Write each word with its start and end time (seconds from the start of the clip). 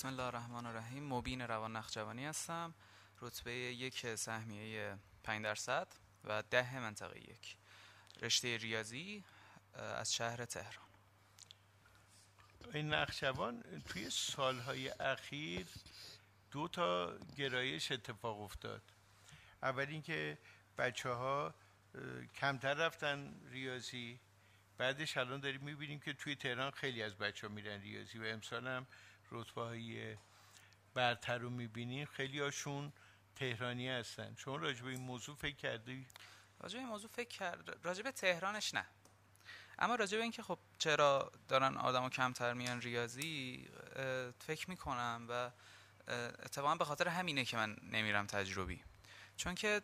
بسم 0.00 0.08
الله 0.08 0.22
الرحمن 0.22 0.66
الرحیم. 0.66 1.12
مبین 1.12 1.40
روان 1.40 1.76
نخجوانی 1.76 2.26
هستم. 2.26 2.74
رتبه 3.20 3.52
یک 3.52 4.14
سهمیه 4.14 4.98
5 5.24 5.44
درصد 5.44 5.88
و 6.24 6.42
ده 6.42 6.78
منطقه 6.78 7.18
یک. 7.18 7.56
رشته 8.22 8.56
ریاضی 8.56 9.24
از 9.74 10.14
شهر 10.14 10.44
تهران. 10.44 10.88
این 12.74 12.94
نخجوان 12.94 13.62
توی 13.88 14.10
سالهای 14.10 14.88
اخیر 14.88 15.66
دو 16.50 16.68
تا 16.68 17.18
گرایش 17.36 17.92
اتفاق 17.92 18.40
افتاد. 18.40 18.82
اول 19.62 19.86
اینکه 19.88 20.38
بچه 20.78 21.08
ها 21.08 21.54
کمتر 22.34 22.74
رفتن 22.74 23.40
ریاضی. 23.50 24.20
بعدش 24.78 25.16
الان 25.16 25.40
داریم 25.40 25.60
می‌بینیم 25.60 26.00
که 26.00 26.12
توی 26.12 26.36
تهران 26.36 26.70
خیلی 26.70 27.02
از 27.02 27.14
بچه 27.14 27.46
ها 27.46 27.52
میرن 27.52 27.80
ریاضی 27.80 28.18
و 28.18 28.24
امسال 28.24 28.66
هم 28.66 28.86
رتبه 29.30 29.62
های 29.62 30.16
برتر 30.94 31.38
رو 31.38 31.50
می‌بینین. 31.50 32.06
خیلی 32.06 32.40
هاشون 32.40 32.92
تهرانی 33.36 33.88
هستن. 33.88 34.34
شما 34.38 34.56
راجع 34.56 34.82
به 34.82 34.90
این 34.90 35.00
موضوع 35.00 35.36
فکر 35.36 35.56
کردی؟ 35.56 36.06
راجع 36.60 36.74
به 36.74 36.78
این 36.78 36.88
موضوع 36.88 37.10
فکر 37.10 37.38
کرد 37.38 37.78
راجع 37.82 38.02
به 38.02 38.12
تهرانش 38.12 38.74
نه. 38.74 38.86
اما 39.78 39.94
راجع 39.94 40.16
به 40.16 40.22
اینکه 40.22 40.42
خب 40.42 40.58
چرا 40.78 41.32
دارن 41.48 41.76
آدمو 41.76 42.08
کمتر 42.08 42.52
میان 42.54 42.80
ریاضی 42.80 43.68
فکر 44.38 44.70
می‌کنم 44.70 45.26
و 45.28 45.50
اتفاقا 46.42 46.74
به 46.74 46.84
خاطر 46.84 47.08
همینه 47.08 47.44
که 47.44 47.56
من 47.56 47.76
نمیرم 47.82 48.26
تجربی. 48.26 48.84
چون 49.36 49.54
که 49.54 49.82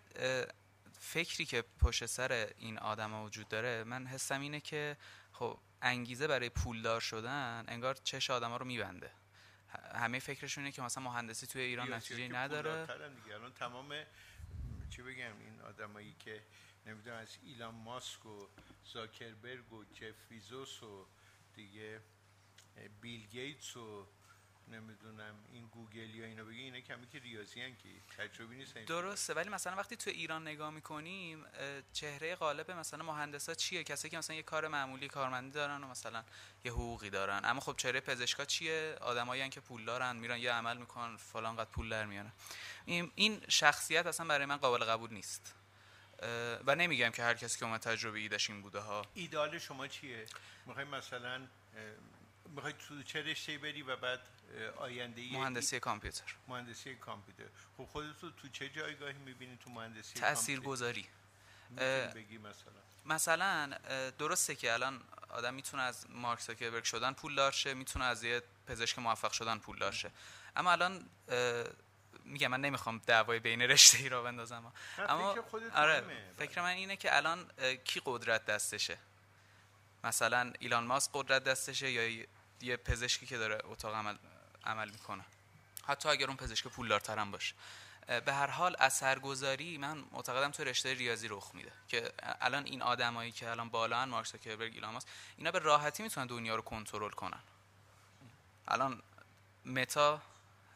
فکری 1.00 1.44
که 1.44 1.64
پشت 1.80 2.06
سر 2.06 2.52
این 2.58 2.78
آدم 2.78 3.22
وجود 3.22 3.48
داره 3.48 3.84
من 3.84 4.06
حسم 4.06 4.40
اینه 4.40 4.60
که 4.60 4.96
خب 5.32 5.58
انگیزه 5.82 6.26
برای 6.26 6.48
پولدار 6.48 7.00
شدن 7.00 7.64
انگار 7.68 7.94
چش 7.94 8.30
آدم 8.30 8.50
ها 8.50 8.56
رو 8.56 8.64
میبنده. 8.64 9.10
همه 9.94 10.18
فکرشون 10.18 10.64
اینه 10.64 10.72
که 10.72 10.82
مثلا 10.82 11.04
مهندسی 11.04 11.46
توی 11.46 11.62
ایران 11.62 11.92
نتیجه 11.92 12.28
نداره. 12.28 12.86
الان 13.34 13.52
تمام 13.52 13.94
چی 14.90 15.02
بگم 15.02 15.38
این 15.40 15.60
آدمایی 15.60 16.16
که 16.18 16.42
نمی‌دونم 16.86 17.16
از 17.16 17.38
ایلان 17.42 17.74
ماسک 17.74 18.26
و 18.26 18.48
زاکربرگ 18.84 19.72
و 19.72 19.84
جف 19.84 20.30
ویزوس 20.30 20.82
و 20.82 21.06
دیگه 21.54 22.00
بیل 23.00 23.26
گیتس 23.26 23.76
و 23.76 24.06
نمی‌دونم 24.68 25.34
این 25.52 25.66
گوگل 25.66 26.14
یا 26.14 26.26
اینا 26.26 26.44
بگی 26.44 26.60
اینا 26.60 26.80
کمی 26.80 27.06
که 27.06 27.18
ریاضی 27.18 27.60
هن 27.60 27.76
که 27.76 27.88
تجربی 28.18 28.56
نیست. 28.56 28.74
درسته 28.74 29.34
ولی 29.34 29.48
مثلا 29.48 29.76
وقتی 29.76 29.96
تو 29.96 30.10
ایران 30.10 30.42
نگاه 30.42 30.70
می‌کنیم 30.70 31.44
چهره 31.92 32.34
غالب 32.34 32.70
مثلا 32.70 33.04
مهندسا 33.04 33.54
چیه؟ 33.54 33.84
کسی 33.84 34.08
که 34.08 34.18
مثلا 34.18 34.36
یه 34.36 34.42
کار 34.42 34.68
معمولی 34.68 35.08
کارمندی 35.08 35.50
دارن 35.50 35.84
و 35.84 35.88
مثلا 35.88 36.24
یه 36.64 36.72
حقوقی 36.72 37.10
دارن. 37.10 37.40
اما 37.44 37.60
خب 37.60 37.76
چهره 37.76 38.00
پزشکا 38.00 38.44
چیه؟ 38.44 38.96
آدمایی 39.00 39.48
که 39.48 39.60
پول 39.60 39.84
دارن 39.84 40.16
میرن 40.16 40.38
یه 40.38 40.52
عمل 40.52 40.76
می‌کنن 40.76 41.16
فلان 41.16 41.56
قد 41.56 41.68
پول 41.68 41.88
در 41.88 42.06
میارن. 42.06 42.32
این 42.86 43.42
شخصیت 43.48 44.06
اصلا 44.06 44.26
برای 44.26 44.46
من 44.46 44.56
قابل 44.56 44.84
قبول 44.84 45.12
نیست. 45.12 45.54
و 46.66 46.74
نمیگم 46.74 47.10
که 47.10 47.22
هر 47.22 47.34
کسی 47.34 47.58
که 47.58 47.64
اومد 47.64 47.80
تجربه 47.80 48.18
ایدش 48.18 48.50
این 48.50 48.62
بوده 48.62 48.78
ها. 48.78 49.06
ایدال 49.14 49.58
شما 49.58 49.86
چیه؟ 49.86 50.26
می‌خوای 50.66 50.84
مثلا 50.84 51.46
می‌خوای 52.56 52.72
تو 52.88 53.02
چه 53.02 53.22
رشته 53.22 53.58
بری 53.58 53.82
و 53.82 53.96
بعد 53.96 54.20
آینده 54.76 55.32
مهندسی 55.32 55.80
کامپیوتر. 55.80 56.34
مهندسی 56.48 56.94
کامپیوتر. 56.94 57.44
خب 57.76 57.84
خودت 57.84 58.20
تو 58.20 58.48
چه 58.52 58.68
جایگاهی 58.68 59.12
می‌بینی 59.12 59.58
تو 59.64 59.70
مهندسی 59.70 60.20
تاثیرگذاری 60.20 61.06
بگی 62.14 62.38
مثلا. 62.38 62.72
مثلا 63.04 63.78
درسته 64.18 64.54
که 64.54 64.72
الان 64.72 65.02
آدم 65.28 65.54
می‌تونه 65.54 65.82
از 65.82 66.10
مارک 66.10 66.40
زاکربرگ 66.40 66.84
شدن 66.84 67.12
پول 67.12 67.34
دارشه 67.34 67.74
می‌تونه 67.74 68.04
از 68.04 68.24
یه 68.24 68.42
پزشک 68.66 68.98
موفق 68.98 69.32
شدن 69.32 69.58
پول 69.58 69.78
دارشه 69.78 70.10
اما 70.56 70.72
الان 70.72 71.06
میگم 72.24 72.48
من 72.48 72.60
نمی‌خوام 72.60 73.02
دعوای 73.06 73.38
بین 73.38 73.62
رشته 73.62 73.98
ای 73.98 74.08
را 74.08 74.22
بندازم. 74.22 74.72
اما 74.98 75.34
فکر 75.34 75.70
آره 75.74 76.04
فکر 76.38 76.62
من 76.62 76.68
اینه 76.68 76.96
که 76.96 77.16
الان 77.16 77.50
کی 77.84 78.02
قدرت 78.04 78.46
دستشه؟ 78.46 78.98
مثلا 80.04 80.52
ایلان 80.58 80.84
ماسک 80.84 81.10
قدرت 81.14 81.44
دستشه 81.44 81.90
یا 81.90 82.26
یه 82.60 82.76
پزشکی 82.76 83.26
که 83.26 83.38
داره 83.38 83.58
اتاق 83.64 83.94
عمل 83.94 84.16
عمل 84.64 84.90
می‌کنه. 84.90 85.24
حتی 85.86 86.08
اگر 86.08 86.26
اون 86.26 86.36
پزشک 86.36 86.66
پولدارتر 86.66 87.18
هم 87.18 87.30
باشه. 87.30 87.54
به 88.06 88.32
هر 88.34 88.46
حال 88.46 88.76
اثرگذاری 88.78 89.78
من 89.78 90.04
معتقدم 90.12 90.50
تو 90.50 90.64
رشته 90.64 90.94
ریاضی 90.94 91.28
رخ 91.28 91.50
میده. 91.54 91.72
که 91.88 92.12
الان 92.40 92.64
این 92.64 92.82
آدمایی 92.82 93.32
که 93.32 93.50
الان 93.50 93.68
بالا 93.68 94.06
مارک 94.06 94.26
زاکربرگ 94.26 94.74
ایلان 94.74 94.94
ماسک 94.94 95.08
اینا 95.36 95.50
به 95.50 95.58
راحتی 95.58 96.02
می‌تونن 96.02 96.26
دنیا 96.26 96.54
رو 96.54 96.62
کنترل 96.62 97.10
کنن. 97.10 97.40
الان 98.68 99.02
متا 99.64 100.22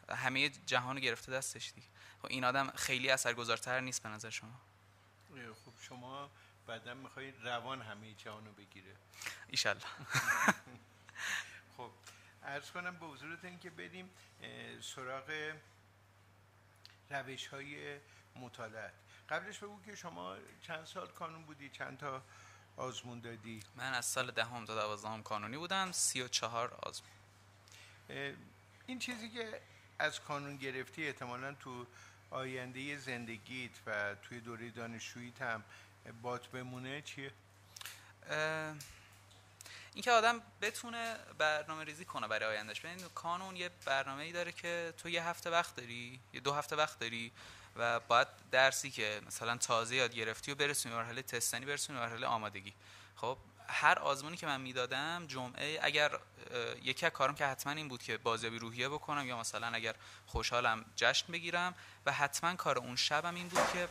همه 0.09 0.49
جهان 0.49 0.95
رو 0.95 1.01
گرفته 1.01 1.31
دستش 1.31 1.71
دیگه. 1.75 1.87
خب 2.21 2.27
این 2.27 2.43
آدم 2.43 2.71
خیلی 2.75 3.09
اثرگذارتر 3.09 3.79
نیست 3.79 4.03
به 4.03 4.09
نظر 4.09 4.29
شما؟ 4.29 4.61
خب 5.65 5.71
شما 5.81 6.29
بعدا 6.67 6.93
می‌خوای 6.93 7.31
روان 7.31 7.81
همه 7.81 8.13
جهان 8.13 8.45
رو 8.45 8.51
بگیره. 8.51 8.95
ایشالله. 9.47 9.83
خب 11.81 11.91
ارز 12.43 12.71
کنم 12.71 12.95
به 12.99 13.05
حضورت 13.05 13.61
که 13.61 13.69
بریم 13.69 14.09
سراغ 14.81 15.53
روش 17.09 17.47
های 17.47 17.97
مطالعت 18.35 18.93
قبلش 19.29 19.57
بگو 19.57 19.81
که 19.85 19.95
شما 19.95 20.35
چند 20.61 20.85
سال 20.85 21.07
کانون 21.07 21.43
بودی؟ 21.45 21.69
چند 21.69 21.97
تا 21.97 22.21
آزمون 22.77 23.19
دادی؟ 23.19 23.59
من 23.75 23.93
از 23.93 24.05
سال 24.05 24.31
دهم 24.31 24.65
تا 24.65 24.75
دوازدهم 24.75 25.23
کانونی 25.23 25.57
بودم 25.57 25.91
سی 25.91 26.21
و 26.21 26.27
چهار 26.27 26.73
آزمون. 26.73 27.11
این 28.87 28.99
چیزی 28.99 29.29
که 29.29 29.61
از 29.99 30.19
کانون 30.19 30.57
گرفتی 30.57 31.07
احتمالا 31.07 31.53
تو 31.53 31.85
آینده 32.31 32.97
زندگیت 32.97 33.71
و 33.85 34.15
توی 34.15 34.39
دوره 34.39 34.69
دانشجوییت 34.69 35.41
هم 35.41 35.63
بات 36.21 36.47
بمونه 36.47 37.01
چیه؟ 37.01 37.31
اینکه 39.93 40.11
آدم 40.11 40.41
بتونه 40.61 41.15
برنامه 41.37 41.83
ریزی 41.83 42.05
کنه 42.05 42.27
برای 42.27 42.55
آیندهش 42.57 42.79
ببین 42.79 42.97
کانون 43.15 43.55
یه 43.55 43.69
برنامه 43.85 44.23
ای 44.23 44.31
داره 44.31 44.51
که 44.51 44.93
تو 44.97 45.09
یه 45.09 45.23
هفته 45.23 45.49
وقت 45.49 45.75
داری 45.75 46.19
یه 46.33 46.39
دو 46.39 46.53
هفته 46.53 46.75
وقت 46.75 46.99
داری 46.99 47.31
و 47.75 47.99
باید 47.99 48.27
درسی 48.51 48.91
که 48.91 49.21
مثلا 49.27 49.57
تازه 49.57 49.95
یاد 49.95 50.15
گرفتی 50.15 50.51
و 50.51 50.55
برسونی 50.55 50.95
مرحله 50.95 51.21
تستنی 51.21 51.65
برسونی 51.65 51.99
مرحله 51.99 52.27
آمادگی. 52.27 52.73
خب 53.15 53.37
هر 53.67 53.99
آزمونی 53.99 54.37
که 54.37 54.45
من 54.45 54.61
می‌دادم 54.61 55.25
جمعه 55.27 55.79
اگر 55.81 56.19
یکی 56.83 57.05
از 57.05 57.11
کارم 57.11 57.35
که 57.35 57.45
حتما 57.45 57.73
این 57.73 57.87
بود 57.87 58.03
که 58.03 58.17
بازیابی 58.17 58.59
روحیه 58.59 58.89
بکنم 58.89 59.27
یا 59.27 59.39
مثلا 59.39 59.67
اگر 59.67 59.95
خوشحالم 60.27 60.85
جشن 60.95 61.31
بگیرم 61.31 61.75
و 62.05 62.11
حتما 62.11 62.55
کار 62.55 62.77
اون 62.77 62.95
شبم 62.95 63.35
این 63.35 63.47
بود 63.47 63.71
که 63.73 63.87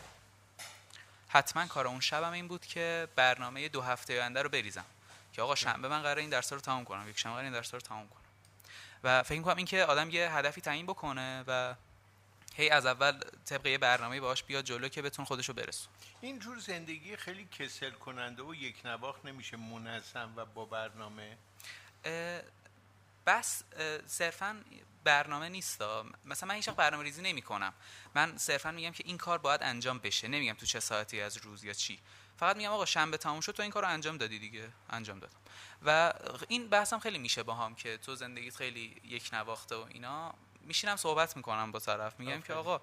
حتما 1.29 1.67
کار 1.67 1.87
اون 1.87 2.01
شبم 2.01 2.33
این 2.33 2.49
بود 2.49 2.67
که 2.67 3.09
برنامه 3.17 3.69
دو 3.69 3.81
هفته 3.83 4.21
آینده 4.21 4.43
رو 4.43 4.49
بریزم. 4.49 4.85
که 5.41 5.45
آقا 5.45 5.55
شنبه 5.55 5.89
من 5.89 6.03
قرار 6.03 6.19
این 6.19 6.31
درس 6.31 6.53
رو 6.53 6.61
تمام 6.61 6.85
کنم 6.85 7.09
یک 7.09 7.19
شنبه 7.19 7.37
این 7.37 7.53
درس 7.53 7.75
رو 7.75 7.81
تمام 7.81 8.09
کنم. 8.09 8.21
و 9.05 9.23
فکر 9.23 9.43
کنم 9.43 9.57
اینکه 9.57 9.85
آدم 9.85 10.11
یه 10.11 10.33
هدفی 10.33 10.61
تعیین 10.61 10.87
بکنه 10.87 11.45
و 11.47 11.75
هی 12.55 12.71
از 12.71 12.87
اول 12.87 13.21
طبق 13.45 13.67
یه 13.67 13.79
برنامه 13.79 14.21
باش 14.21 14.43
بیاد 14.43 14.65
جلو 14.65 14.89
که 14.89 15.03
بتون 15.03 15.25
خودشو 15.25 15.53
برسون 15.53 15.93
اینجور 16.21 16.59
زندگی 16.59 17.17
خیلی 17.17 17.49
کسل 17.59 17.91
کننده 17.91 18.43
و 18.43 18.55
یک 18.55 18.77
نواخت 18.85 19.25
نمیشه 19.25 19.57
منظم 19.57 20.33
و 20.37 20.45
با 20.45 20.65
برنامه. 20.65 21.37
بس 23.27 23.63
صرفا 24.07 24.65
برنامه 25.05 25.49
نیست 25.49 25.83
مثلا 26.25 26.49
من 26.49 26.55
هیچ 26.55 26.69
برنامه 26.69 27.05
ریزی 27.05 27.23
نمی 27.23 27.43
کنم. 27.43 27.73
من 28.15 28.39
صرفا 28.39 28.71
میگم 28.71 28.91
که 28.91 29.05
این 29.07 29.19
کار 29.19 29.39
باید 29.39 29.63
انجام 29.63 29.99
بشه. 29.99 30.29
نمیگم 30.29 30.55
تو 30.55 30.67
چه 30.67 30.81
ساعتی 30.81 31.21
از 31.21 31.37
روز 31.37 31.65
یا 31.65 31.73
چی. 31.73 31.99
فقط 32.37 32.57
میگم 32.57 32.71
آقا 32.71 32.85
شنبه 32.85 33.17
تموم 33.17 33.41
شد 33.41 33.53
تو 33.53 33.63
این 33.63 33.71
کار 33.71 33.83
رو 33.83 33.89
انجام 33.89 34.17
دادی 34.17 34.39
دیگه. 34.39 34.69
انجام 34.91 35.19
دادم. 35.19 35.39
و 35.83 36.13
این 36.49 36.69
بحثم 36.69 36.99
خیلی 36.99 37.19
میشه 37.19 37.43
با 37.43 37.55
هم 37.55 37.75
که 37.75 37.97
تو 37.97 38.15
زندگیت 38.15 38.57
خیلی 38.57 39.01
یک 39.05 39.31
نواخته 39.33 39.77
و 39.77 39.87
اینا. 39.89 40.35
میشینم 40.61 40.97
صحبت 40.97 41.37
می‌کنم 41.37 41.73
با 41.73 41.79
طرف. 41.79 42.21
میگم 42.21 42.41
که 42.41 42.55
آقا 42.55 42.81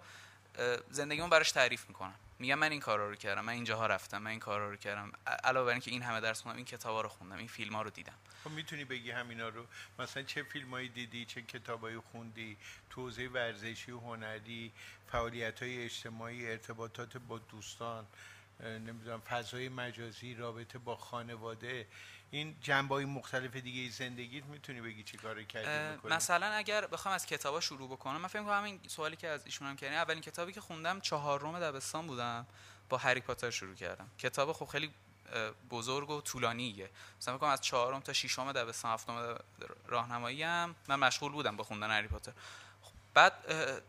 زندگیمو 0.92 1.28
براش 1.28 1.52
تعریف 1.52 1.88
می‌کنم. 1.88 2.16
میگم 2.40 2.60
من 2.60 2.72
این 2.72 2.80
کارا 2.80 3.10
رو 3.10 3.16
کردم 3.16 3.46
من 3.46 3.54
اینجاها 3.54 3.88
رفتم 3.88 4.18
من 4.18 4.32
این 4.32 4.40
کارا 4.40 4.70
رو 4.70 4.76
کردم. 4.76 5.12
علاوه 5.44 5.66
بر 5.66 5.72
اینکه 5.72 5.92
این 5.92 6.02
همه 6.02 6.20
درس 6.20 6.42
خوندم 6.42 6.58
این 6.58 6.66
کتابا 6.66 7.02
رو 7.02 7.10
خوندم 7.10 7.38
این 7.38 7.48
فیلم 7.48 7.76
ها 7.76 7.82
رو 7.82 7.90
دیدم. 7.90 8.14
خب 8.44 8.50
می‌تونی 8.50 8.86
بگی 8.86 9.12
همینا 9.12 9.50
رو؟ 9.50 9.66
مثلا 10.00 10.24
چه 10.24 10.44
فیلمایی 10.44 10.90
دیدی 10.90 11.26
چه 11.26 11.42
کتابایی 11.42 11.98
خوندی؟ 11.98 12.58
توزیع 12.90 13.30
ورزشی 13.30 13.92
و 13.92 14.00
هنری 14.00 14.74
فعالیت 15.12 15.64
های 15.64 15.84
اجتماعی 15.84 16.52
ارتباطات 16.52 17.18
با 17.18 17.38
دوستان 17.38 18.06
نمی‌دونم 18.60 19.22
فضای 19.22 19.70
مجازی 19.70 20.36
رابطه 20.36 20.80
با 20.80 20.96
خانواده 20.96 21.88
این 22.32 22.56
جنبه 22.62 23.06
مختلف 23.06 23.56
دیگه 23.56 23.92
زندگیت 23.92 24.46
می‌تونی 24.46 24.82
بگی 24.82 25.04
چی 25.04 25.18
کار 25.18 25.44
کردی 25.44 26.08
مثلا 26.08 26.48
اگر 26.48 26.88
بخوام 26.88 27.16
از 27.16 27.26
کتابا 27.26 27.60
شروع 27.60 27.90
بکنم 27.90 28.18
من 28.18 28.28
فکر 28.28 28.44
کنم 28.44 28.64
این 28.64 28.80
سوالی 28.88 29.16
که 29.16 29.28
از 29.28 29.46
ایشون 29.46 29.68
هم 29.68 29.76
کردین 29.76 29.98
اولین 29.98 30.22
کتابی 30.22 30.54
که 30.54 30.62
خوندم 30.62 31.00
چهارم 31.00 31.60
دبستان 31.60 32.08
بودم 32.08 32.46
با 32.90 32.98
هری 32.98 33.22
پاتر 33.22 33.50
شروع 33.50 33.76
کردم. 33.76 34.10
کتاب 34.20 34.54
خب 34.54 34.66
خیلی 34.66 34.94
بزرگ 35.70 36.10
و 36.10 36.22
طولانیه. 36.22 36.90
مثلا 37.22 37.38
فکر 37.38 37.46
از 37.46 37.62
چهارم 37.62 38.00
تا 38.00 38.14
ششم 38.14 38.52
دبستان 38.52 38.94
هفتم 38.94 39.40
راهنمایی 39.86 40.44
هم 40.44 40.76
من 40.88 40.96
مشغول 40.96 41.32
بودم 41.32 41.56
با 41.56 41.64
خوندن 41.64 41.92
هری 41.92 42.08
پاتر. 42.08 42.32
خب، 42.82 42.92
بعد 43.14 43.34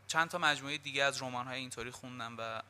چند 0.07 0.29
تا 0.29 0.39
مجموعه 0.39 0.79
دیگه 0.79 1.05
از 1.05 1.23
رمان 1.23 1.47
های 1.47 1.59
اینطوری 1.59 1.91
خوندم 1.91 2.35
و 2.39 2.63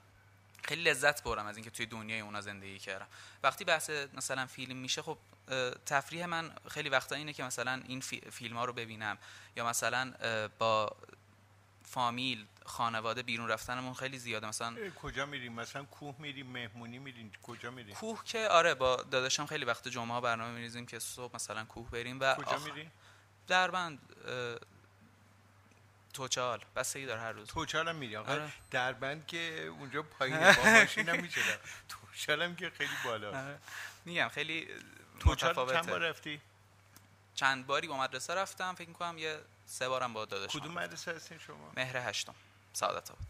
خیلی 0.64 0.82
لذت 0.82 1.22
برم 1.22 1.46
از 1.46 1.56
اینکه 1.56 1.70
توی 1.70 1.86
دنیای 1.86 2.20
اونا 2.20 2.40
زندگی 2.40 2.78
کردم. 2.78 3.06
وقتی 3.42 3.64
بحث 3.64 3.90
مثلا 3.90 4.46
فیلم 4.46 4.76
میشه 4.76 5.02
خب 5.02 5.18
تفریح 5.86 6.26
من 6.26 6.50
خیلی 6.70 6.88
وقتا 6.88 7.14
اینه 7.16 7.32
که 7.32 7.44
مثلا 7.44 7.82
این 7.86 8.00
فیلم 8.30 8.56
ها 8.56 8.64
رو 8.64 8.72
ببینم. 8.72 9.18
یا 9.56 9.66
مثلا 9.66 10.12
با 10.58 10.96
فامیل 11.82 12.46
خانواده 12.66 13.22
بیرون 13.22 13.48
رفتنمون 13.48 13.94
خیلی 13.94 14.18
زیاده. 14.18 14.46
مثلا 14.46 14.76
کجا 15.02 15.26
میریم؟ 15.26 15.52
مثلا 15.52 15.84
کوه 15.84 16.14
میریم 16.18 16.46
مهمونی 16.46 16.98
میریم 16.98 17.32
کجا 17.42 17.70
میریم؟ 17.70 17.94
کوه 17.94 18.24
که 18.24 18.48
آره 18.48 18.74
با 18.74 18.96
داداشم 18.96 19.46
خیلی 19.46 19.64
وقت 19.64 19.88
جمعه 19.88 20.20
برنامه 20.20 20.50
میریزیم 20.50 20.86
که 20.86 20.98
صبح 20.98 21.34
مثلا 21.34 21.64
کوه 21.64 21.90
بریم 21.90 22.20
و 22.20 22.34
کجا 22.34 22.58
میریم؟ 22.58 22.92
دربند 23.46 23.98
توچال. 26.18 26.64
بستگی 26.76 27.06
داره 27.06 27.20
هر 27.20 27.32
روز. 27.32 27.48
توچال 27.48 27.88
هم 27.88 27.96
میری. 27.96 28.16
آقا 28.16 28.32
آره. 28.32 28.52
دربند 28.70 29.26
که 29.26 29.66
اونجا 29.66 30.02
پایین 30.02 30.38
با 30.56 30.62
ماشین 30.64 31.08
هم 31.08 31.20
میشه 31.20 31.40
توچال 31.88 32.42
هم 32.42 32.56
که 32.56 32.70
خیلی 32.70 32.90
بالا 33.04 33.28
آره. 33.28 33.58
میگم 34.04 34.28
خیلی 34.28 34.68
توچال 35.20 35.54
چند 35.54 35.86
بار 35.86 36.00
رفتی؟ 36.00 36.40
چند 37.34 37.66
باری 37.66 37.88
با 37.88 37.96
مدرسه 37.96 38.34
رفتم 38.34 38.74
فکر 38.74 38.88
می‌کنم 38.88 39.18
یه 39.18 39.38
سه 39.66 39.88
بارم 39.88 40.12
با 40.12 40.24
داداشم. 40.24 40.58
کدوم 40.58 40.72
مدرسه 40.72 41.12
هستین 41.12 41.38
شما؟ 41.38 41.72
مهر 41.76 41.96
هشتم. 41.96 42.34
سعادت 42.72 43.10
آباد. 43.10 43.26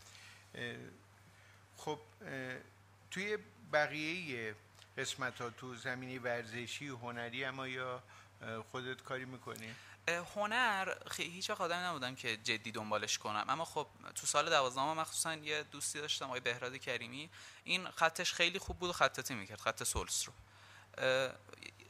خب 1.77 1.99
توی 3.11 3.39
بقیه 3.73 4.55
قسمت 4.99 5.41
ها 5.41 5.51
تو 5.51 5.75
زمینی 5.75 6.19
ورزشی 6.19 6.89
و 6.89 6.97
هنری 6.97 7.45
اما 7.45 7.69
یا 7.69 8.03
خودت 8.71 9.03
کاری 9.03 9.25
می‌کنی؟ 9.25 9.75
هنر 10.09 10.95
هیچ 11.17 11.51
وقت 11.51 11.61
آدمی 11.61 11.85
نبودم 11.85 12.15
که 12.15 12.37
جدی 12.37 12.73
دنبالش 12.73 13.19
کنم. 13.19 13.45
اما 13.49 13.65
خب 13.65 13.87
تو 14.15 14.27
سال 14.27 14.51
دوازدهم 14.51 14.99
مخصوصا 14.99 15.35
یه 15.35 15.63
دوستی 15.63 16.01
داشتم 16.01 16.25
آقای 16.25 16.41
بهراد 16.41 16.77
کریمی. 16.77 17.31
این 17.65 17.91
خطش 17.91 18.33
خیلی 18.33 18.59
خوب 18.59 18.79
بود 18.79 18.91
و 18.91 18.93
خطاتی 18.93 19.35
می‌کرد 19.35 19.61
خط 19.61 19.83
سولس 19.83 20.29
رو. 20.29 20.33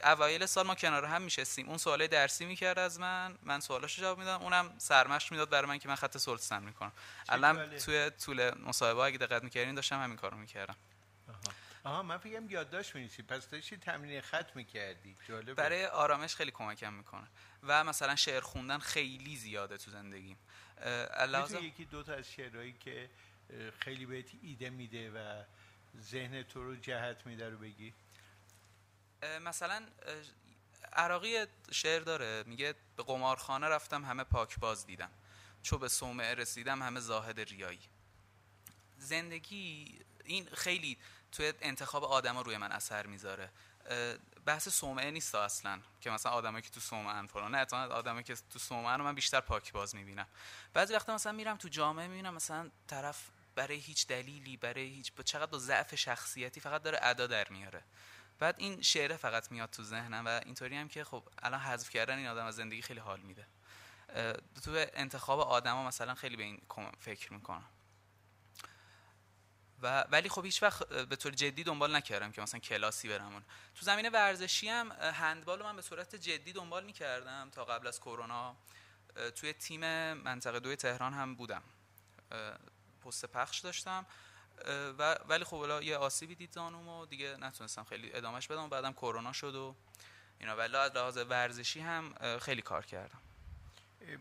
اوایل 0.04 0.46
سال 0.46 0.66
ما 0.66 0.74
کنار 0.74 1.04
هم 1.04 1.22
میشستیم. 1.22 1.68
اون 1.68 1.78
سواله 1.78 2.06
درسی 2.06 2.44
می‌کرد 2.44 2.78
از 2.78 3.00
من 3.00 3.38
من 3.42 3.60
سوالاشو 3.60 4.02
جواب 4.02 4.18
می‌دادم 4.18 4.44
اونم 4.44 4.74
سرمشق 4.78 5.32
می‌داد 5.32 5.50
برای 5.50 5.68
من 5.68 5.78
که 5.78 5.88
من 5.88 5.94
خط 5.94 6.16
سولس 6.16 6.48
تمرین 6.48 6.72
کنم 6.72 6.92
الان 7.28 7.78
توی 7.78 8.10
طول 8.10 8.58
مصاحبه 8.58 9.00
اگه 9.00 9.18
دقت 9.18 9.44
می‌کردین 9.44 9.74
داشتم 9.74 10.02
همین 10.02 10.16
کارو 10.16 10.36
می‌کردم. 10.36 10.76
آها. 11.28 11.57
من 11.84 12.18
فکرم 12.18 12.50
یادداشت 12.50 12.94
می‌نویسی. 12.94 13.22
پس 13.22 13.48
داشتی 13.48 13.76
تمرین 13.76 14.20
خط 14.20 14.56
می‌کردی؟ 14.56 15.16
جالبه 15.28 15.54
برای 15.54 15.86
آرامش 15.86 16.34
خیلی 16.36 16.50
کمکم 16.50 16.92
می‌کنه. 16.92 17.26
و 17.62 17.84
مثلا 17.84 18.16
شعر 18.16 18.40
خوندن 18.40 18.78
خیلی 18.78 19.36
زیاده 19.36 19.76
تو 19.76 19.90
زندگیم. 19.90 20.38
علاوه 21.14 21.62
یکی 21.62 21.84
دو 21.84 22.02
تا 22.02 22.14
از 22.14 22.30
شعرهایی 22.30 22.72
که 22.72 23.10
خیلی 23.80 24.06
بهت 24.06 24.30
ایده 24.42 24.70
میده 24.70 25.10
و 25.10 25.42
ذهن 26.00 26.42
تو 26.42 26.64
رو 26.64 26.76
جهت 26.76 27.26
میده 27.26 27.50
رو 27.50 27.58
بگی؟ 27.58 27.94
مثلا 29.42 29.86
عراقی 30.92 31.46
شعر 31.70 32.00
داره. 32.00 32.44
میگه 32.46 32.74
به 32.96 33.02
قمارخانه 33.02 33.66
رفتم 33.66 34.04
همه 34.04 34.24
پاک 34.24 34.58
باز 34.58 34.86
دیدم. 34.86 35.10
چو 35.62 35.78
به 35.78 35.88
صومعه 35.88 36.34
رسیدم 36.34 36.82
همه 36.82 37.00
زاهد 37.00 37.40
ریایی. 37.40 37.80
زندگی 38.98 39.98
این 40.28 40.48
خیلی 40.54 40.98
توی 41.32 41.52
انتخاب 41.60 42.04
آدما 42.04 42.42
روی 42.42 42.56
من 42.56 42.72
اثر 42.72 43.06
می‌ذاره. 43.06 43.50
بحث 44.46 44.68
صومعه 44.68 45.10
نیست 45.10 45.34
اصلا 45.34 45.80
که 46.00 46.10
مثلا 46.10 46.32
آدمایی 46.32 46.62
که 46.62 46.70
تو 46.70 46.80
صومعه 46.80 47.26
فلان 47.26 47.54
نه 47.54 47.66
آدمایی 47.74 48.24
که 48.24 48.36
تو 48.50 48.58
صومعه 48.58 48.96
من 48.96 49.14
بیشتر 49.14 49.40
پاک 49.40 49.72
باز 49.72 49.94
می‌بینم. 49.94 50.26
بعضی 50.74 50.94
وقتا 50.94 51.14
مثلا 51.14 51.32
میرم 51.32 51.56
تو 51.56 51.68
جامعه 51.68 52.06
می‌بینم 52.06 52.34
مثلا 52.34 52.70
طرف 52.86 53.30
برای 53.54 53.76
هیچ 53.76 54.06
دلیلی 54.06 54.56
برای 54.56 54.86
هیچ 54.86 55.12
چقدر 55.24 55.46
با 55.46 55.58
ضعف 55.58 55.94
شخصیتی 55.94 56.60
فقط 56.60 56.82
داره 56.82 56.98
ادا 57.02 57.26
در 57.26 57.48
میاره. 57.48 57.82
بعد 58.38 58.54
این 58.58 58.82
شعره 58.82 59.16
فقط 59.16 59.50
میاد 59.52 59.70
تو 59.70 59.82
ذهنم 59.82 60.26
و 60.26 60.40
اینطوری 60.44 60.76
هم 60.76 60.88
که 60.88 61.04
خب 61.04 61.28
الان 61.42 61.60
حذف 61.60 61.90
کردن 61.90 62.18
این 62.18 62.26
آدم 62.26 62.46
از 62.46 62.56
زندگی 62.56 62.82
خیلی 62.82 63.00
حال 63.00 63.20
میده. 63.20 63.46
تو 64.64 64.86
انتخاب 64.94 65.40
آدما 65.40 65.84
مثلا 65.84 66.14
خیلی 66.14 66.36
به 66.36 66.42
این 66.42 66.60
فکر 66.98 67.32
می‌کنم. 67.32 67.64
و 69.82 70.00
ولی 70.00 70.28
خب 70.28 70.44
هیچ 70.44 70.62
وقت 70.62 70.88
به 70.88 71.16
طور 71.16 71.32
جدی 71.32 71.64
دنبال 71.64 71.96
نکردم 71.96 72.32
که 72.32 72.42
مثلا 72.42 72.60
کلاسی 72.60 73.08
برم. 73.08 73.44
تو 73.74 73.86
زمینه 73.86 74.10
ورزشی 74.10 74.68
هم 74.68 74.92
هندبال 74.92 75.62
من 75.62 75.76
به 75.76 75.82
صورت 75.82 76.14
جدی 76.14 76.52
دنبال 76.52 76.84
می‌کردم 76.84 77.50
تا 77.50 77.64
قبل 77.64 77.86
از 77.86 78.00
کرونا. 78.00 78.56
توی 79.36 79.52
تیم 79.52 80.12
منطقه 80.12 80.60
دوی 80.60 80.76
تهران 80.76 81.14
هم 81.14 81.34
بودم. 81.34 81.62
پست 83.04 83.26
پخش 83.26 83.58
داشتم. 83.58 84.06
و 84.98 85.14
ولی 85.28 85.44
خب 85.44 85.82
یه 85.82 85.96
آسیبی 85.96 86.34
دید 86.34 86.52
زانوم 86.52 86.88
و 86.88 87.06
دیگه 87.06 87.36
نتونستم 87.36 87.84
خیلی 87.84 88.12
ادامهش 88.12 88.46
بدم 88.46 88.62
و 88.62 88.68
بعدم 88.68 88.92
کرونا 88.92 89.32
شد 89.32 89.54
و 89.54 89.74
اینا. 90.40 90.56
ولی 90.56 90.76
از 90.76 90.92
لحاظ 90.92 91.16
ورزشی 91.16 91.80
هم 91.80 92.14
خیلی 92.38 92.62
کار 92.62 92.86
کردم. 92.86 93.20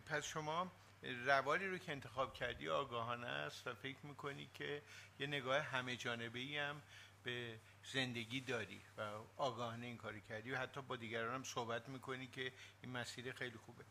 پس 0.05 0.25
شما 0.25 0.71
روالی 1.01 1.67
رو 1.67 1.77
که 1.77 1.91
انتخاب 1.91 2.33
کردی 2.33 2.69
آگاهانه 2.69 3.27
است 3.27 3.67
و 3.67 3.73
فکر 3.73 4.05
می‌کنی 4.05 4.49
که 4.53 4.81
یه 5.19 5.27
نگاه 5.27 5.59
همه 5.59 5.95
جانبه 5.95 6.39
ای 6.39 6.57
هم 6.57 6.81
به 7.23 7.59
زندگی 7.83 8.41
داری 8.41 8.81
و 8.97 9.01
آگاهانه 9.37 9.85
این 9.85 9.97
کاری 9.97 10.21
کردی 10.21 10.51
و 10.51 10.57
حتی 10.57 10.81
با 10.81 10.95
دیگران 10.95 11.35
هم 11.35 11.43
صحبت 11.43 11.89
می‌کنی 11.89 12.27
که 12.27 12.51
این 12.81 12.91
مسیر 12.91 13.31
خیلی 13.31 13.57
خوبه. 13.57 13.85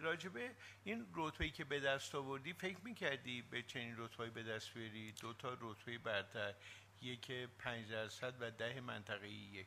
راجبه 0.00 0.54
این 0.84 1.06
رتبه‌ای 1.14 1.50
که 1.50 1.64
به 1.64 1.80
دست 1.80 2.14
آوردی 2.14 2.52
فکر 2.52 2.78
می‌کردی 2.84 3.42
به 3.42 3.62
چنین 3.62 3.94
رتبه‌ای 3.98 4.30
به 4.30 4.42
دست 4.42 4.74
بیاری؟ 4.74 5.12
دو 5.12 5.32
تا 5.32 5.56
رتبه 5.60 5.98
برتر 5.98 6.54
یک 7.02 7.30
پنج 7.58 7.90
درصد 7.90 8.34
و 8.40 8.50
ده 8.50 8.80
منطقه 8.80 9.28
یک. 9.28 9.66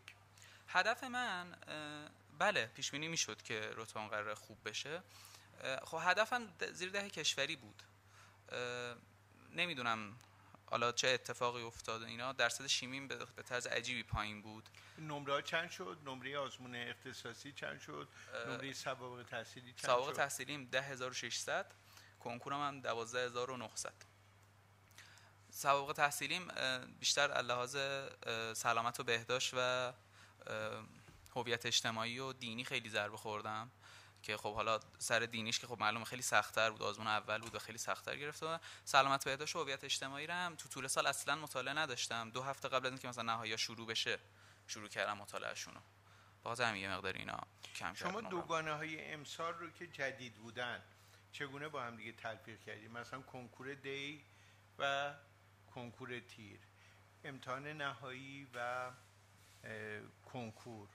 هدف 0.68 1.04
من 1.04 1.56
بله 2.40 2.66
پیش 2.66 2.92
بینی 2.92 3.08
می‌شد 3.08 3.42
که 3.42 3.72
رتبه 3.76 4.08
قرار 4.08 4.34
خوب 4.34 4.58
بشه. 4.66 5.04
خب 5.84 6.00
هدفم 6.02 6.54
زیر 6.72 6.90
ده 6.90 7.10
کشوری 7.10 7.56
بود. 7.56 7.84
نمی‌دونم 9.52 10.20
حالا 10.66 10.92
چه 10.92 11.08
اتفاقی 11.08 11.62
افتاد 11.62 12.04
اینا. 12.04 12.34
درصد 12.34 12.68
شیمی 12.68 13.08
به 13.08 13.44
طرز 13.46 13.68
عجیبی 13.68 14.04
پایین 14.04 14.42
بود. 14.42 14.70
نمره 14.98 15.42
چند 15.42 15.72
شد؟ 15.72 15.98
نمره 16.06 16.38
آزمون 16.38 16.76
اختصاصی 16.76 17.52
چند 17.52 17.80
شد؟ 17.80 18.08
نمره 18.48 18.74
سوابق 18.74 19.24
تحصیلی 19.30 19.74
چند 19.74 19.86
سوابق 19.86 20.10
شد؟ 20.10 20.16
تحصیلیم 20.16 20.66
10600 20.72 21.74
کنکورم 22.20 22.68
هم 22.68 22.82
12900 22.82 23.94
سوابق 25.50 25.94
تحصیلیم 25.94 26.48
بیشتر 27.00 27.28
لحاظ 27.28 27.78
سلامت 28.58 29.00
و 29.00 29.04
بهداشت 29.04 29.54
و 29.54 29.94
هویت 31.36 31.66
اجتماعی 31.66 32.20
و 32.20 32.34
دینی 32.34 32.64
خیلی 32.64 32.90
ضربه 32.90 33.18
خوردم. 33.18 33.72
که 34.24 34.38
خب 34.38 34.54
حالا 34.54 34.80
سر 34.98 35.20
دینیش 35.20 35.60
که 35.60 35.68
خب 35.68 35.80
معلومه 35.80 36.06
خیلی 36.06 36.22
سختتر 36.22 36.70
بود 36.70 36.82
آزمون 36.82 37.08
اول 37.08 37.42
بود 37.42 37.56
و 37.56 37.60
خیلی 37.60 37.78
سختتر 37.78 38.18
گرفته 38.18 38.60
سلامت 38.86 39.26
بهداشت 39.26 39.56
و 39.56 39.60
هویت 39.60 39.84
اجتماعی 39.84 40.28
رو 40.28 40.34
هم 40.34 40.56
تو 40.56 40.70
طول 40.70 40.88
سال 40.88 41.08
اصلا 41.08 41.36
مطالعه 41.36 41.74
نداشتم. 41.74 42.30
دو 42.30 42.42
هفته 42.42 42.70
قبل 42.70 42.86
از 42.86 42.92
اینکه 42.92 43.08
مثلا 43.08 43.24
نهایی 43.24 43.58
شروع 43.58 43.88
بشه 43.88 44.20
شروع 44.68 44.88
کردم 44.88 45.18
مطالعهشون 45.18 45.74
رو 45.74 45.82
باز 46.44 46.62
هم 46.62 46.76
یه 46.76 46.90
مقدار 46.90 47.14
اینا 47.14 47.40
کم 47.76 47.94
شما 47.94 48.22
دوگانه 48.22 48.74
های 48.74 49.12
امسال 49.14 49.54
رو 49.54 49.70
که 49.70 49.88
جدید 49.88 50.34
بودن 50.34 50.82
چگونه 51.32 51.68
با 51.68 51.84
هم 51.84 51.96
دیگه 51.96 52.12
تلفیق 52.12 52.60
کردیم 52.60 52.92
مثلا 52.92 53.22
کنکور 53.22 53.74
دی 53.74 54.24
و 54.80 55.14
کنکور 55.76 56.20
تیر. 56.20 56.60
امتحان 57.24 57.68
نهایی 57.68 58.48
و 58.54 58.92
کنکور. 60.26 60.88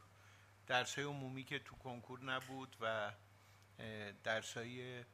درس 0.68 0.94
های 0.94 1.04
عمومی 1.04 1.44
که 1.44 1.58
تو 1.58 1.76
کنکور 1.76 2.25
نبود 2.25 2.76
و 2.80 3.12
درس 4.25 4.56
های 4.56 5.04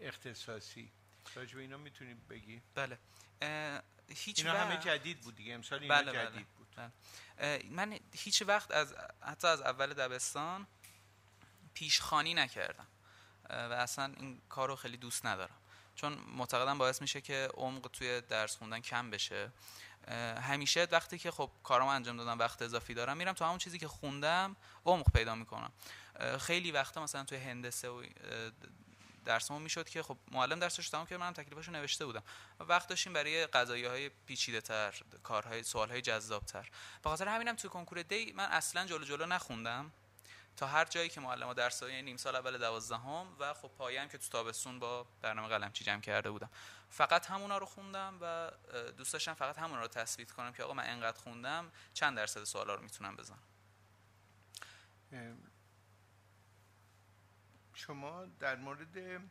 اختصاصی. 0.00 0.92
راجب 1.34 1.58
اینا 1.58 1.76
می‌تونیم 1.76 2.26
بگی؟ 2.30 2.62
بله. 2.74 2.98
هیچ 4.08 4.46
اینا 4.46 4.58
همه 4.58 4.76
جدید 4.76 5.20
بود 5.20 5.36
دیگه. 5.36 5.54
امسال 5.54 5.82
اینا 5.82 5.94
بله 5.94 6.12
جدید 6.12 6.30
بله. 6.30 6.44
بود. 6.56 6.76
بله. 7.36 7.62
من 7.70 7.98
هیچ 8.12 8.42
وقت 8.42 8.70
از 8.70 8.94
حتی 9.22 9.46
از 9.46 9.60
اول 9.60 9.94
دبستان 9.94 10.66
پیشخانی 11.74 12.34
نکردم. 12.34 12.86
و 13.50 13.72
اصلا 13.72 14.14
این 14.16 14.40
کار 14.48 14.68
رو 14.68 14.76
خیلی 14.76 14.96
دوست 14.96 15.26
ندارم. 15.26 15.56
چون 15.94 16.12
معتقدم 16.12 16.78
باعث 16.78 17.02
میشه 17.02 17.20
که 17.20 17.48
عمق 17.54 17.90
توی 17.92 18.20
درس 18.20 18.56
خوندن 18.56 18.80
کم 18.80 19.10
بشه. 19.10 19.50
همیشه 20.42 20.88
وقتی 20.92 21.18
که 21.18 21.30
خب 21.30 21.50
کارم 21.62 21.86
انجام 21.86 22.16
دادم 22.16 22.38
وقت 22.38 22.62
اضافی 22.62 22.94
دارم 22.94 23.16
میرم 23.16 23.32
تو 23.32 23.44
همون 23.44 23.58
چیزی 23.58 23.78
که 23.78 23.88
خوندم 23.88 24.56
عمق 24.86 25.12
پیدا 25.12 25.34
می‌کنم. 25.34 25.72
خیلی 26.40 26.72
وقتا 26.72 27.02
مثلا 27.02 27.24
توی 27.24 27.38
هندسه 27.38 27.88
و 27.88 28.04
درسمون 29.24 29.62
می‌شد 29.62 29.88
که 29.88 30.02
خب 30.02 30.18
معلم 30.32 30.58
درسش 30.58 30.88
تمام 30.88 31.06
کرد 31.06 31.20
منم 31.20 31.32
تکلیفاشو 31.32 31.72
نوشته 31.72 32.06
بودم. 32.06 32.22
وقت 32.60 32.88
داشتیم 32.88 33.12
برای 33.12 33.46
قضایی 33.46 33.84
های 33.84 34.08
پیچیده 34.26 34.60
تر 34.60 34.94
کارهای 35.22 35.62
سوال 35.62 35.90
های 35.90 36.00
جذاب 36.00 36.44
تر 36.44 36.70
به 37.02 37.10
خاطر 37.10 37.28
همینم 37.28 37.56
توی 37.56 37.70
کنکور 37.70 38.02
دی 38.02 38.32
من 38.32 38.44
اصلا 38.44 38.86
جلو 38.86 39.04
جلو 39.04 39.26
نخوندم. 39.26 39.92
تا 40.60 40.66
هر 40.66 40.84
جایی 40.84 41.08
که 41.08 41.20
معلم 41.20 41.52
درس 41.52 41.82
های 41.82 42.02
نیم 42.02 42.16
سال 42.16 42.36
اول 42.36 42.58
دوازدهم 42.58 43.36
و 43.38 43.54
خب 43.54 43.68
پایم 43.68 44.08
که 44.08 44.18
تو 44.18 44.28
تابستون 44.28 44.78
با 44.78 45.06
برنامه 45.22 45.48
قلمچی 45.48 45.84
جمع 45.84 46.00
کرده 46.00 46.30
بودم. 46.30 46.50
فقط 46.90 47.26
همونا 47.26 47.58
رو 47.58 47.66
خوندم 47.66 48.18
و 48.20 48.50
دوست 48.90 49.12
داشتم 49.12 49.34
فقط 49.34 49.58
همونا 49.58 49.80
رو 49.80 49.88
تثبیت 49.88 50.30
کنم 50.30 50.52
که 50.52 50.62
آقا 50.62 50.74
من 50.74 50.86
انقدر 50.86 51.18
خوندم 51.18 51.72
چند 51.94 52.16
درصد 52.16 52.44
سوالا 52.44 52.74
رو 52.74 52.82
می‌تونم 52.82 53.16
بزنم؟ 53.16 53.42
شما 57.74 58.24
در 58.24 58.56
مورد 58.56 59.22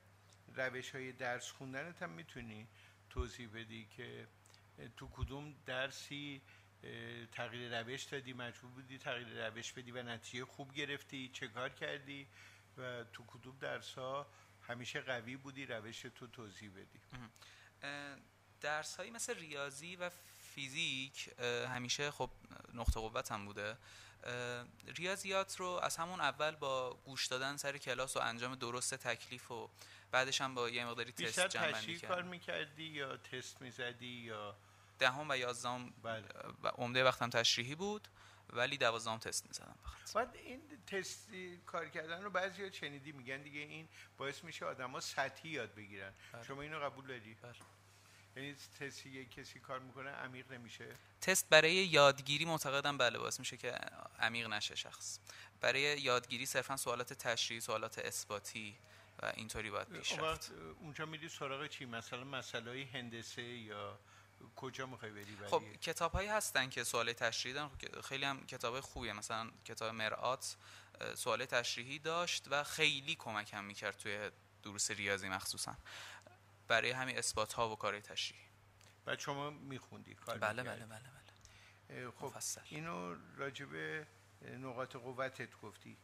روش 0.56 0.96
های 0.96 1.12
درس 1.12 1.52
خوندنت 1.52 2.04
هم 2.04 2.10
می‌تونی 2.10 2.68
توضیح 3.10 3.50
بدی 3.54 3.86
که 3.98 4.28
تو 4.98 5.10
کدوم 5.10 5.56
درسی 5.66 6.42
تغییر 7.32 7.80
روش 7.80 8.04
دادی 8.04 8.34
مجبور 8.34 8.72
بودی 8.72 8.98
تغییر 8.98 9.48
روش 9.48 9.74
بدی 9.74 9.92
و 9.92 10.04
نتیجه 10.04 10.46
خوب 10.46 10.74
گرفتی. 10.74 11.30
چه 11.34 11.48
کار 11.48 11.70
کردی؟ 11.70 12.28
و 12.78 13.04
تو 13.04 13.24
کدوم 13.28 13.58
درس 13.58 13.94
ها 13.94 14.28
همیشه 14.68 15.02
قوی 15.02 15.36
بودی 15.36 15.66
روش 15.66 16.02
تو 16.02 16.28
توضیح 16.28 16.72
بدی؟ 16.72 17.00
درس 18.62 18.96
هایی 18.96 19.12
مثل 19.12 19.36
ریاضی 19.36 19.96
و 19.96 20.10
فیزیک 20.56 21.30
همیشه 21.76 22.12
خب 22.12 22.30
نقطه 22.74 23.00
قوت 23.00 23.32
هم 23.32 23.46
بوده. 23.46 23.78
ریاضیات 24.98 25.56
رو 25.60 25.68
از 25.68 25.98
همون 25.98 26.22
اول 26.22 26.56
با 26.56 26.94
گوش 26.94 27.28
دادن 27.28 27.58
سر 27.58 27.78
کلاس 27.78 28.18
و 28.18 28.20
انجام 28.20 28.56
درست 28.56 28.96
تکلیف 28.96 29.52
و 29.52 29.70
بعدش 30.12 30.42
هم 30.42 30.56
با 30.56 30.70
یه 30.70 30.86
مقداری 30.86 31.12
تست 31.12 31.48
جمع 31.48 31.82
بیشتر 31.82 32.08
کار 32.08 32.24
می‌کردی 32.24 32.84
یا 32.84 33.18
تست 33.18 33.62
می‌زدی 33.62 34.08
یا 34.08 34.58
دهم 35.00 35.29
و 35.29 35.38
یازدهم 35.38 35.94
بله. 36.03 36.24
عمده 36.63 37.03
وقتم 37.03 37.29
تشریحی 37.29 37.75
بود 37.75 38.08
ولی 38.53 38.77
دوازدهم 38.77 39.18
تست 39.18 39.48
می‌زدم 39.48 39.75
بعد 40.15 40.36
این 40.36 40.62
تست 40.88 41.29
کار 41.65 41.89
کردن 41.89 42.24
رو 42.24 42.29
بعضی 42.29 42.70
چنیدی 42.70 43.12
میگن 43.12 43.41
دیگه 43.41 43.60
این 43.60 43.88
باعث 44.18 44.44
میشه 44.44 44.65
آدما 44.65 45.00
سطحی 45.00 45.50
یاد 45.50 45.75
بگیرن. 45.75 46.13
بله. 46.34 46.44
شما 46.44 46.62
اینو 46.62 46.79
قبول 46.79 47.08
داری؟ 47.08 47.36
بله. 47.41 47.53
یعنی 48.36 48.56
تستی 48.79 49.25
کسی 49.25 49.60
کار 49.60 49.79
می‌کنه 49.79 50.10
عمیق 50.10 50.51
نمیشه؟ 50.51 50.88
تست 51.22 51.50
برای 51.50 51.74
یادگیری 51.74 52.46
معتقدم 52.46 52.98
بله 52.98 53.20
باعث 53.20 53.39
میشه 53.39 53.58
که 53.58 53.72
عمیق 54.20 54.48
نشه 54.48 54.75
شخص. 54.75 55.20
برای 55.62 55.82
یادگیری 55.82 56.46
صرفا 56.46 56.77
سوالات 56.77 57.13
تشریحی 57.13 57.62
سوالات 57.62 58.00
اثباتی 58.00 58.75
و 59.22 59.32
اینطوری 59.36 59.70
باید 59.70 59.88
پیش 59.89 60.13
رفت 60.13 60.51
اونجا 60.79 61.06
میری 61.06 61.29
سراغ 61.29 61.68
چی؟ 61.68 61.86
مثلا 61.86 62.24
مسئله 62.24 62.88
هندسه 62.94 63.44
یا 63.44 64.00
کجا 64.55 64.86
می‌خوای 64.86 65.12
بری 65.12 65.38
خب 65.48 65.63
کتاب 65.81 66.12
هایی 66.12 66.29
هستن 66.29 66.69
که 66.69 66.84
سوال 66.84 67.13
تشریحی 67.13 67.53
دارن. 67.53 67.69
خیلی 68.01 68.25
هم 68.25 68.46
کتاب 68.46 68.79
خوبیه. 68.79 69.13
مثلا 69.13 69.51
کتاب 69.65 69.96
مرآت 69.96 70.58
سوال 71.15 71.46
تشریحی 71.46 72.00
داشت 72.00 72.48
و 72.51 72.63
خیلی 72.63 73.15
کمکم 73.15 73.63
می‌کرد 73.63 73.98
توی 73.98 74.31
دروس 74.63 74.91
ریاضی 74.91 75.29
مخصوصا. 75.29 75.77
برای 76.67 76.91
همین 76.91 77.17
اثبات 77.17 77.53
ها 77.53 77.69
و 77.69 77.75
کار 77.75 78.00
تشریحی. 78.00 78.43
و 79.05 79.17
شما 79.17 79.50
میخوندی 79.50 80.15
کار 80.15 80.38
بله 80.38 80.63
بله 80.63 80.86
بله 80.86 81.00
بله. 81.89 82.12
خب 82.12 82.25
مفصل. 82.25 82.62
اینو 82.65 83.15
راجب 83.38 83.75
نقاط 84.41 84.96
قوتت 84.96 85.62
گفتی 85.62 85.98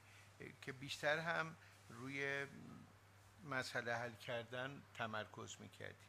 که 0.62 0.72
بیشتر 0.72 1.20
هم 1.20 1.58
روی 1.90 2.48
مسئله 3.44 3.96
حل 3.96 4.16
کردن 4.16 4.84
تمرکز 4.94 5.56
می‌کردی. 5.60 6.06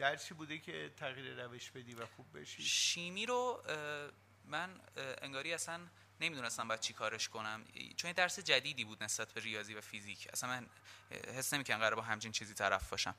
درسی 0.00 0.34
بوده 0.34 0.58
که 0.58 0.92
تغییر 0.96 1.42
روش 1.44 1.70
بدی 1.70 1.94
و 1.94 2.06
خوب 2.06 2.38
بشی؟ 2.38 2.62
شیمی 2.62 3.26
رو 3.26 3.62
من 4.44 4.80
انگاری 4.96 5.52
اصلا 5.52 5.80
نمی‌دونستم 6.20 6.68
باید 6.68 6.80
چی 6.80 6.92
کارش 6.92 7.28
کنم. 7.28 7.64
چون 7.96 8.12
درس 8.12 8.38
جدیدی 8.38 8.84
بود 8.84 9.04
نسبت 9.04 9.32
به 9.32 9.40
ریاضی 9.40 9.74
و 9.74 9.80
فیزیک. 9.80 10.28
اصلا 10.32 10.50
من 10.50 10.66
حس 11.10 11.54
نمی‌کنم 11.54 11.78
قرار 11.78 11.94
با 11.94 12.02
همچین 12.02 12.32
چیزی 12.32 12.54
طرف 12.54 12.90
باشم. 12.90 13.14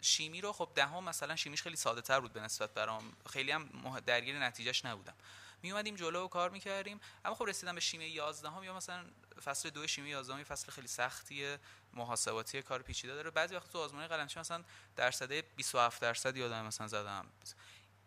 شیمی 0.00 0.40
رو 0.40 0.52
خب 0.52 0.72
دهم 0.74 1.04
مثلا 1.04 1.36
شیمیش 1.36 1.62
خیلی 1.62 1.76
ساده 1.76 2.00
تر 2.00 2.20
بود 2.20 2.32
به 2.32 2.40
نسبت 2.40 2.74
برام. 2.74 3.12
خیلی 3.30 3.50
هم 3.50 4.00
درگیر 4.06 4.38
نتیجهش 4.38 4.84
نبودم. 4.84 5.14
می 5.62 5.72
اومدیم 5.72 5.96
جلو 5.96 6.24
و 6.24 6.28
کار 6.28 6.50
می‌کردیم. 6.50 7.00
اما 7.24 7.34
خب 7.34 7.44
رسیدم 7.44 7.74
به 7.74 7.80
شیمی 7.80 8.04
11 8.04 8.50
هم 8.50 8.62
یا 8.62 8.74
مثلا 8.74 9.04
فصل 9.44 9.70
دو 9.70 9.86
شیمی 9.86 10.10
11 10.10 10.44
فصل 10.44 10.72
خیلی 10.72 10.88
سختیه 10.88 11.58
محاسباتی 11.92 12.62
کار 12.62 12.82
پیچیده 12.82 13.14
داره. 13.14 13.30
بعضی 13.30 13.54
وقت 13.54 13.72
تو 13.72 13.78
آزمون 13.78 14.06
قلمچی 14.06 14.40
مثلا 14.40 14.64
درصد 14.96 15.32
27 15.32 16.02
درصد 16.02 16.36
یادم 16.36 16.66
مثلا 16.66 16.88
زدم. 16.88 17.26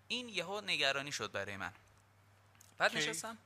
این 0.08 0.29
یهو 0.29 0.62
نگرانی 0.62 1.12
شد 1.12 1.31
برای 1.31 1.58
من. 1.58 1.74
بعد 2.77 2.98
نشستم. 2.98 3.38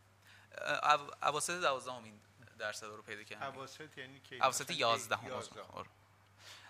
اواسط 1.23 1.61
12 1.61 1.93
این 1.93 2.19
درصد 2.59 2.85
رو 2.85 3.01
پیدا 3.01 3.23
کردم. 3.23 3.57
اواسط 3.57 3.97
یعنی 3.97 4.19
کی؟ 4.19 4.35
اواسط 4.35 4.71
11 4.71 5.15
هم 5.15 5.43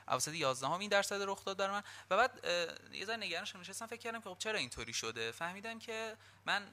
اواسط 0.08 0.34
11 0.34 0.68
هم 0.68 0.80
این 0.80 0.90
درصد 0.90 1.22
رخ 1.22 1.46
داد 1.46 1.58
برای 1.58 1.72
من. 1.72 1.84
و 2.10 2.18
بعد 2.18 2.46
یه 2.92 3.06
ذره 3.06 3.16
نگران 3.16 3.46
شدم. 3.46 3.60
نشستم 3.60 3.86
فکر 3.86 4.00
کردم 4.00 4.22
که 4.22 4.30
خب 4.30 4.38
چرا 4.40 4.60
اینطوری 4.60 4.94
شده؟ 4.94 5.32
فهمیدم 5.32 5.80
که 5.80 6.18
من 6.46 6.68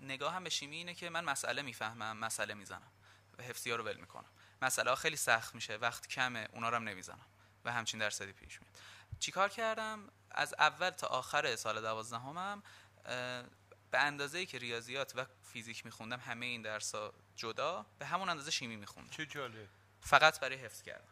نگاهم 0.00 0.44
به 0.44 0.50
شیمی 0.50 0.76
اینه 0.76 0.94
که 0.94 1.10
من 1.10 1.24
مسئله 1.24 1.62
می‌فهمم 1.62 2.16
مسئله 2.16 2.54
می‌زنم 2.54 2.92
و 3.38 3.42
حفظی 3.42 3.70
ها 3.70 3.76
رو 3.76 3.84
ول 3.84 3.96
می‌کنم. 3.96 4.30
مسئله 4.62 4.90
ها 4.90 4.96
خیلی 4.96 5.16
سخت 5.16 5.54
میشه 5.54 5.76
وقت 5.76 6.06
کمه 6.06 6.48
اونا 6.52 6.68
رو 6.68 6.76
هم 6.76 6.88
نمی‌زنم 6.88 7.26
و 7.64 7.72
همچین 7.72 8.00
درصدی 8.00 8.32
پیش 8.32 8.60
میاد. 8.60 8.74
چیکار 9.18 9.48
کردم؟ 9.48 10.08
از 10.30 10.54
اول 10.58 10.90
تا 10.90 11.06
آخر 11.06 11.56
سال 11.56 11.80
دوازدهمم 11.80 12.62
به 13.90 13.98
اندازه 13.98 14.46
که 14.46 14.58
ریاضیات 14.58 15.12
و 15.16 15.26
فیزیک 15.52 15.84
میخوندم 15.84 16.20
همه 16.20 16.46
این 16.46 16.62
درس 16.62 16.94
ها 16.94 17.12
جدا 17.36 17.86
به 17.98 18.06
همون 18.06 18.28
اندازه 18.28 18.50
شیمی 18.50 18.76
میخوندم. 18.76 19.10
چه 19.10 19.26
جالب. 19.26 19.68
فقط 20.00 20.40
برای 20.40 20.56
حفظ 20.56 20.82
کردم. 20.82 21.08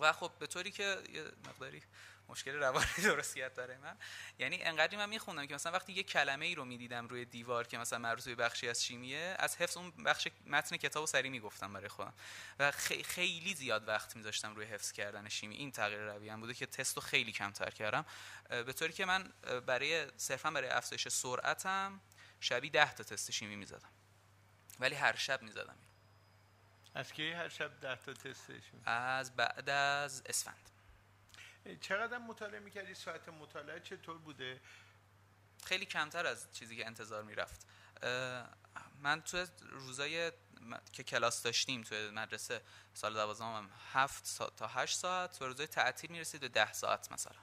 و 0.00 0.12
خب 0.12 0.32
به 0.38 0.46
طوری 0.46 0.70
که 0.70 1.02
یه 1.12 1.24
مقداری 1.48 1.82
مشکل 2.28 2.54
روانی 2.54 2.86
درستیت 3.04 3.54
داره 3.54 3.78
من. 3.78 3.96
یعنی 4.38 4.62
انقدری 4.62 4.96
من 4.96 5.08
میخوندم 5.08 5.46
که 5.46 5.54
مثلا 5.54 5.72
وقتی 5.72 5.92
یه 5.92 6.02
کلمه 6.02 6.46
ای 6.46 6.54
رو 6.54 6.64
می‌دیدم 6.64 7.08
روی 7.08 7.24
دیوار 7.24 7.66
که 7.66 7.78
مثلا 7.78 7.98
مربوط 7.98 8.24
به 8.24 8.34
بخشی 8.34 8.68
از 8.68 8.84
شیمیه 8.84 9.36
از 9.38 9.56
حفظ 9.56 9.76
اون 9.76 9.90
بخش 9.90 10.28
متن 10.46 10.76
کتاب 10.76 11.02
و 11.02 11.06
سری 11.06 11.28
می‌گفتم 11.28 11.72
برای 11.72 11.88
خودم. 11.88 12.14
و 12.58 12.70
خیلی 13.04 13.54
زیاد 13.54 13.88
وقت 13.88 14.16
میذاشتم 14.16 14.54
روی 14.54 14.66
حفظ 14.66 14.92
کردن 14.92 15.28
شیمی 15.28 15.56
این 15.56 15.72
تغییر 15.72 16.00
رویه 16.00 16.36
بوده 16.36 16.54
که 16.54 16.66
تست 16.66 16.96
رو 16.96 17.02
خیلی 17.02 17.32
کمتر 17.32 17.70
کردم. 17.70 18.04
به 18.48 18.72
طوری 18.72 18.92
که 18.92 19.04
من 19.04 19.32
برای 19.66 20.06
صرفا 20.16 20.50
برای 20.50 20.68
افزایش 20.68 21.08
سرعتم 21.08 22.00
شبی 22.40 22.70
ده 22.70 22.94
تا 22.94 23.04
تست 23.04 23.30
شیمی 23.30 23.56
می‌زدم. 23.56 23.90
ولی 24.80 24.94
هر 24.94 25.16
شب 25.16 25.42
می‌زدم. 25.42 25.76
از 26.94 27.12
کی 27.12 27.32
هر 27.32 27.48
شب 27.48 27.80
ده 27.80 27.96
تا 27.96 28.12
تست 28.12 28.46
شیمی 28.46 28.82
از 28.84 29.36
بعد 29.36 29.70
از 29.70 30.22
اسفند. 30.26 30.70
چقدر 31.80 32.18
مطالعه 32.18 32.60
می‌کردی؟ 32.60 32.94
ساعت 32.94 33.28
مطالعه 33.28 33.80
چطور 33.80 34.18
بوده؟ 34.18 34.60
خیلی 35.64 35.86
کمتر 35.86 36.26
از 36.26 36.52
چیزی 36.52 36.76
که 36.76 36.86
انتظار 36.86 37.22
می‌رفت. 37.22 37.66
من 39.02 39.22
تو 39.22 39.46
روزای 39.60 40.32
که 40.92 41.02
کلاس 41.02 41.42
داشتیم 41.42 41.82
تو 41.82 41.94
مدرسه 41.94 42.62
سال 42.94 43.14
دوازدهم 43.14 43.54
هم 43.56 43.70
هفت 43.92 44.56
تا 44.56 44.66
هشت 44.66 44.96
ساعت 44.96 45.42
و 45.42 45.46
روزای 45.46 45.66
تعطیل 45.66 46.10
می‌رسید 46.10 46.40
به 46.40 46.48
ده 46.48 46.72
ساعت 46.72 47.12
مثلا. 47.12 47.38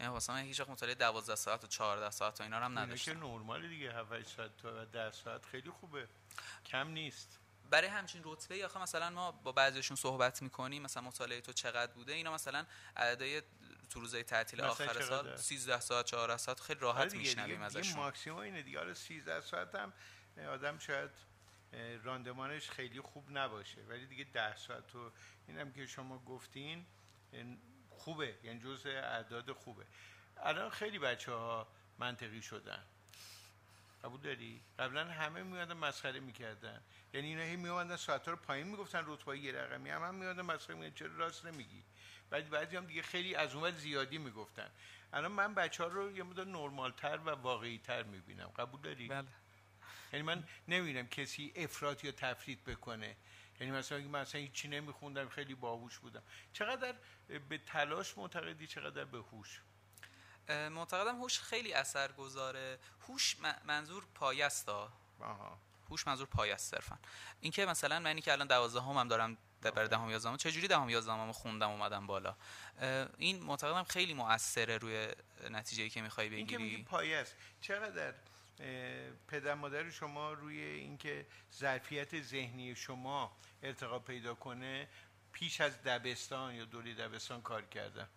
یعنی 0.00 0.12
واسه 0.12 0.32
من 0.32 0.42
هیچ 0.42 0.60
وقت 0.60 0.70
مطالعه 0.70 0.94
12 0.94 1.34
ساعت 1.34 1.64
و 1.64 1.66
14 1.66 2.10
ساعت 2.10 2.40
و 2.40 2.42
اینا 2.42 2.58
رو 2.58 2.64
هم 2.64 2.78
نداشتم. 2.78 3.12
که 3.12 3.18
نرمال 3.18 3.68
دیگه 3.68 3.92
7 3.92 4.26
ساعت 4.26 4.56
تا 4.56 4.84
10 4.84 5.12
ساعت 5.12 5.44
خیلی 5.46 5.70
خوبه. 5.70 6.08
کم 6.66 6.88
نیست. 6.88 7.38
برای 7.70 7.88
همچین 7.88 8.22
رتبه 8.24 8.64
آخه 8.64 8.80
مثلا 8.80 9.10
ما 9.10 9.32
با 9.32 9.52
بعضیشون 9.52 9.96
صحبت 9.96 10.42
می‌کنیم 10.42 10.82
مثلا 10.82 11.02
مطالعه 11.02 11.40
تو 11.40 11.52
چقدر 11.52 11.92
بوده 11.92 12.12
اینا 12.12 12.34
مثلا 12.34 12.66
عددهای 12.96 13.42
تو 13.90 14.00
روزای 14.00 14.22
تعطیل 14.22 14.60
آخر 14.60 15.00
سال 15.00 15.36
13 15.36 15.80
ساعت 15.80 16.06
14 16.06 16.36
ساعت 16.36 16.60
خیلی 16.60 16.80
راحت 16.80 17.00
آره 17.00 17.18
میشنویم 17.18 17.62
ازشون. 17.62 17.96
ماکسیمم 17.96 18.36
اینه 18.36 18.62
دیگه. 18.62 18.78
حالا 18.78 18.94
13 18.94 19.40
ساعت 19.40 19.74
هم 19.74 19.92
آدم 20.48 20.78
شاید 20.78 21.10
راندمانش 22.02 22.70
خیلی 22.70 23.00
خوب 23.00 23.38
نباشه. 23.38 23.82
ولی 23.88 24.06
دیگه 24.06 24.24
10 24.24 24.56
ساعت 24.56 24.86
تو 24.86 25.10
اینم 25.48 25.72
که 25.72 25.86
شما 25.86 26.18
گفتین 26.18 26.86
خوبه. 27.90 28.38
یعنی 28.42 28.60
جزء 28.60 28.90
اعداد 28.90 29.52
خوبه. 29.52 29.86
الان 30.36 30.70
خیلی 30.70 30.98
بچه 30.98 31.32
ها 31.32 31.68
منطقی 31.98 32.42
شدن. 32.42 32.84
قبول 34.04 34.20
داری؟ 34.20 34.62
قبلا 34.78 35.04
همه 35.04 35.42
میادن 35.42 35.72
مسخره 35.72 36.20
می‌کردن. 36.20 36.82
یعنی 37.14 37.26
اینا 37.26 37.42
هی 37.42 37.56
میومدن 37.56 37.96
ساعت 37.96 38.28
رو 38.28 38.36
پایین 38.36 38.66
می‌گفتن 38.66 39.02
رتبه 39.06 39.38
یه 39.38 39.52
رقمی 39.52 39.90
هم 39.90 40.02
هم 40.02 40.14
میادن 40.14 40.42
مسخره 40.42 40.76
می‌کردن. 40.76 40.94
چرا 40.94 41.16
راست 41.16 41.46
نمیگی؟ 41.46 41.84
بعد 42.30 42.50
بعضی 42.50 42.76
هم 42.76 42.86
دیگه 42.86 43.02
خیلی 43.02 43.34
از 43.34 43.54
اون 43.54 43.70
زیادی 43.70 44.18
می‌گفتن. 44.18 44.70
الان 45.12 45.32
من 45.32 45.54
بچه 45.54 45.82
ها 45.82 45.88
رو 45.88 46.16
یه 46.16 46.22
مدار 46.22 46.46
نرمال 46.46 46.92
تر 46.92 47.16
و 47.16 47.30
واقعی 47.30 47.78
تر 47.78 48.02
می‌بینم. 48.02 48.48
قبول 48.48 48.80
داری؟ 48.80 49.08
بله. 49.08 49.28
یعنی 50.12 50.22
من 50.22 50.44
نمی‌بینم 50.68 51.08
کسی 51.08 51.52
افراط 51.56 52.04
یا 52.04 52.12
تفرید 52.12 52.64
بکنه. 52.64 53.16
یعنی 53.60 53.72
مثلا 53.72 53.98
اگه 53.98 54.06
من 54.06 54.20
اصلا 54.20 54.40
هیچی 54.40 54.68
نمیخوندم 54.68 55.28
خیلی 55.28 55.54
باهوش 55.54 55.98
بودم. 55.98 56.22
چقدر 56.52 56.94
به 57.48 57.58
تلاش 57.58 58.18
معتقدی 58.18 58.66
چقدر 58.66 59.04
به 59.04 59.18
هوش؟ 59.18 59.60
معتقدم 60.48 61.16
هوش 61.16 61.40
خیلی 61.40 61.72
اثر 61.72 62.12
گذاره 62.12 62.78
هوش 63.08 63.36
منظور 63.64 64.04
پایستا 64.14 64.92
هوش 65.90 66.06
منظور 66.06 66.26
پایست 66.26 66.70
صرفا. 66.70 66.98
اینکه 67.40 67.66
مثلا 67.66 68.00
من 68.00 68.20
که 68.20 68.32
الان 68.32 68.46
12 68.46 68.80
هم, 68.80 68.96
هم 68.96 69.08
دارم 69.08 69.36
برای 69.60 69.88
دهم 69.88 70.10
یازدهم. 70.10 70.36
چجوری 70.36 70.68
دهم 70.68 70.88
یازدهم 70.88 71.32
خوندم 71.32 71.70
اومدم 71.70 72.06
بالا؟ 72.06 72.36
این 73.18 73.42
معتقدم 73.42 73.84
خیلی 73.84 74.14
مؤثره 74.14 74.78
روی 74.78 75.08
نتیجه 75.50 75.88
که 75.88 76.02
می‌خوای 76.02 76.28
بگیری. 76.28 76.40
این 76.40 76.46
که 76.46 76.58
میگی 76.58 76.82
پایست 76.82 77.36
چقدر 77.60 78.14
پدر 79.28 79.54
مادر 79.54 79.90
شما 79.90 80.32
روی 80.32 80.60
اینکه 80.60 81.26
ظرفیت 81.54 82.22
ذهنی 82.22 82.76
شما 82.76 83.36
ارتقا 83.62 83.98
پیدا 83.98 84.34
کنه 84.34 84.88
پیش 85.32 85.60
از 85.60 85.82
دبستان 85.82 86.54
یا 86.54 86.64
دوری 86.64 86.94
دبستان 86.94 87.42
کار 87.42 87.62
کردن؟ 87.62 88.08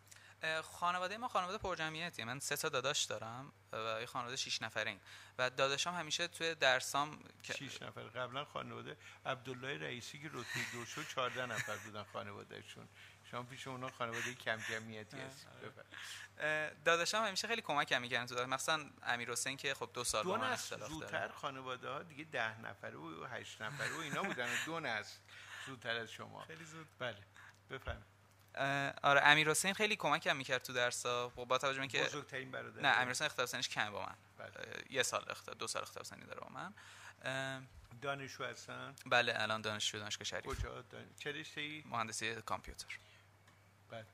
خانواده 0.64 1.18
ما 1.18 1.28
خانواده 1.28 1.58
پرجمعیتیه. 1.58 2.26
من 2.26 2.40
سه 2.40 2.56
تا 2.56 2.70
داداش 2.70 3.04
دارم 3.04 3.54
و 3.74 3.98
یه 4.00 4.06
خانواده 4.06 4.36
شش 4.36 4.62
نفرین. 4.62 5.00
و 5.38 5.50
داداشام 5.50 5.96
همیشه 5.96 6.28
توی 6.28 6.56
درسام 6.56 7.24
شش 7.44 7.82
نفر. 7.82 8.02
قبلا 8.02 8.46
خانواده 8.46 8.98
عبدالله 9.26 9.78
رئیسی 9.78 10.20
که 10.22 10.28
رتبه 10.28 10.72
دو 10.74 10.86
شد 10.86 11.08
14 11.08 11.46
نفر 11.46 11.78
بودن 11.78 12.04
خانوادهشون. 12.04 12.88
شما 13.32 13.44
پیش 13.44 13.68
اونا 13.68 13.90
خانواده 13.90 14.34
کم 14.34 14.58
جمعیتی 14.70 15.18
هست. 15.18 15.48
داداشام 16.86 17.26
همیشه 17.26 17.48
خیلی 17.48 17.62
کمکم 17.62 18.02
می‌کردن 18.02 18.26
تو 18.26 18.48
مثلا 18.48 18.90
امیر 19.04 19.32
حسین 19.32 19.58
که 19.58 19.74
خب 19.74 19.90
دو 19.94 20.04
سال 20.04 20.24
دو 20.24 20.38
نسل 20.38 20.88
زودتر 20.88 21.28
خانواده 21.28 21.90
ها 21.90 22.04
دیگه 22.04 22.24
ده 22.24 22.62
نفره 22.62 22.98
و 22.98 23.26
هشت 23.26 23.62
نفره 23.62 23.98
و 23.98 24.00
اینا 24.00 24.24
بودن 24.24 24.50
دو 24.66 24.80
نسل 24.80 25.16
زودتر 25.68 25.96
از 25.96 26.12
شما. 26.12 26.46
خیلی 26.46 26.66
زود. 26.66 26.88
بله. 27.00 27.18
بفرمایید. 27.70 28.11
آره 29.04 29.22
امیر 29.22 29.50
حسین 29.50 29.74
خیلی 29.74 29.96
کمکم 29.96 30.38
می‌کرد 30.38 30.64
تو 30.64 30.74
درسا 30.74 31.30
با 31.30 31.58
توجه 31.58 31.76
به 31.76 31.82
اینکه 31.82 32.04
بزرگترین 32.04 32.52
برادر. 32.52 32.82
نه 32.82 32.88
امیر 32.88 33.10
حسین 33.10 33.26
اختلاف 33.26 33.50
سنیش 33.50 33.70
کم 33.70 33.92
با 33.92 34.06
من. 34.06 34.16
بله. 34.38 34.84
یه 34.90 35.04
سال 35.04 35.26
اختلاف 35.30 35.58
دو 35.58 35.68
سال 35.68 35.82
اختلاف 35.82 36.06
سنی 36.06 36.26
داره 36.26 36.40
با 36.40 36.50
من. 36.50 36.74
دانشجو 38.02 38.44
هستن؟ 38.44 38.96
بله 39.06 39.34
الان 39.36 39.62
دانشجو 39.62 40.00
دانشگاه 40.00 40.24
شریف. 40.24 40.46
کجا؟ 40.46 40.84
چه 41.20 41.32
رشته‌ای 41.32 41.84
مهندسی 41.86 42.36
کامپیوتر. 42.36 42.98
بله 43.92 44.06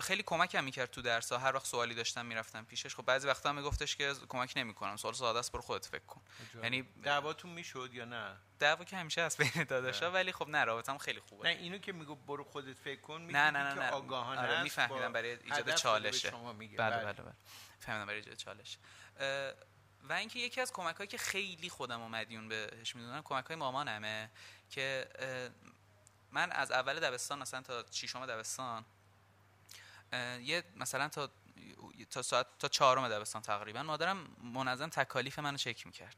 خیلی 0.00 0.22
کمکم 0.22 0.64
می‌کرد 0.64 0.90
تو 0.90 1.02
درس 1.02 1.32
ها 1.32 1.38
هر 1.38 1.56
وقت 1.56 1.66
سوالی 1.66 1.94
داشتم 1.94 2.26
می‌رفتم 2.26 2.64
پیشش. 2.64 2.94
خب 2.94 3.02
بعضی 3.02 3.28
وقتا 3.28 3.52
میگفتش 3.52 3.96
که 3.96 4.14
کمک 4.28 4.52
نمی‌کنم. 4.56 4.96
سوال 4.96 5.14
ساده 5.14 5.38
است 5.38 5.52
برو 5.52 5.62
خودت 5.62 5.86
فکر 5.86 6.04
کن. 6.04 6.20
یعنی 6.62 6.82
دعواتون 7.02 7.50
می‌شد 7.50 7.90
یا 7.92 8.04
نه؟ 8.04 8.36
دعوا 8.58 8.84
که 8.84 8.96
همیشه 8.96 9.22
هست 9.22 9.42
بین 9.42 9.64
داداشا 9.64 10.10
ولی 10.10 10.32
خب 10.32 10.48
نه 10.48 10.64
رابطم 10.64 10.98
خیلی 10.98 11.20
خوبه. 11.20 11.48
نه 11.48 11.54
اینو 11.54 11.78
که 11.78 11.92
میگو 11.92 12.14
برو 12.14 12.44
خودت 12.44 12.78
فکر 12.78 13.00
کن 13.00 13.20
نه 13.22 13.50
نه 13.50 13.74
نه, 13.74 13.74
که 13.74 13.80
آگاهانه 13.80 14.40
آره 14.40 14.62
میفهمیدم 14.62 15.12
برای 15.12 15.30
ایجاد 15.30 15.74
چالشه. 15.74 16.30
بله 16.30 16.76
بله. 16.76 17.02
بله, 17.02 17.12
بله. 17.12 17.32
فهمیدم 17.80 18.06
برای 18.06 18.18
ایجاد 18.18 18.34
چالش 18.34 18.78
و 20.08 20.12
اینکه 20.12 20.38
یکی 20.38 20.60
از 20.60 20.72
کمک 20.72 20.96
هایی 20.96 21.08
که 21.08 21.18
خیلی 21.18 21.70
خودم 21.70 22.00
و 22.00 22.08
مدیون 22.08 22.48
بهش 22.48 22.96
می‌دونم 22.96 23.22
کمک 23.22 23.44
های 23.44 23.56
مامانمه 23.56 24.30
که 24.70 25.08
من 26.32 26.52
از 26.52 26.70
اول 26.70 27.00
دبستان 27.00 27.38
مثلا 27.38 27.60
تا 27.60 27.84
ششم 27.92 28.26
دبستان 28.26 28.84
یه 30.42 30.64
مثلا 30.76 31.08
تا 31.08 31.30
تا 32.10 32.22
ساعت 32.22 32.46
تا 32.58 32.68
چهارم 32.68 33.08
دبستان 33.08 33.42
تقریبا 33.42 33.82
مادرم 33.82 34.26
منظم 34.42 34.88
تکالیف 34.88 35.38
منو 35.38 35.56
چک 35.56 35.86
می‌کرد. 35.86 36.16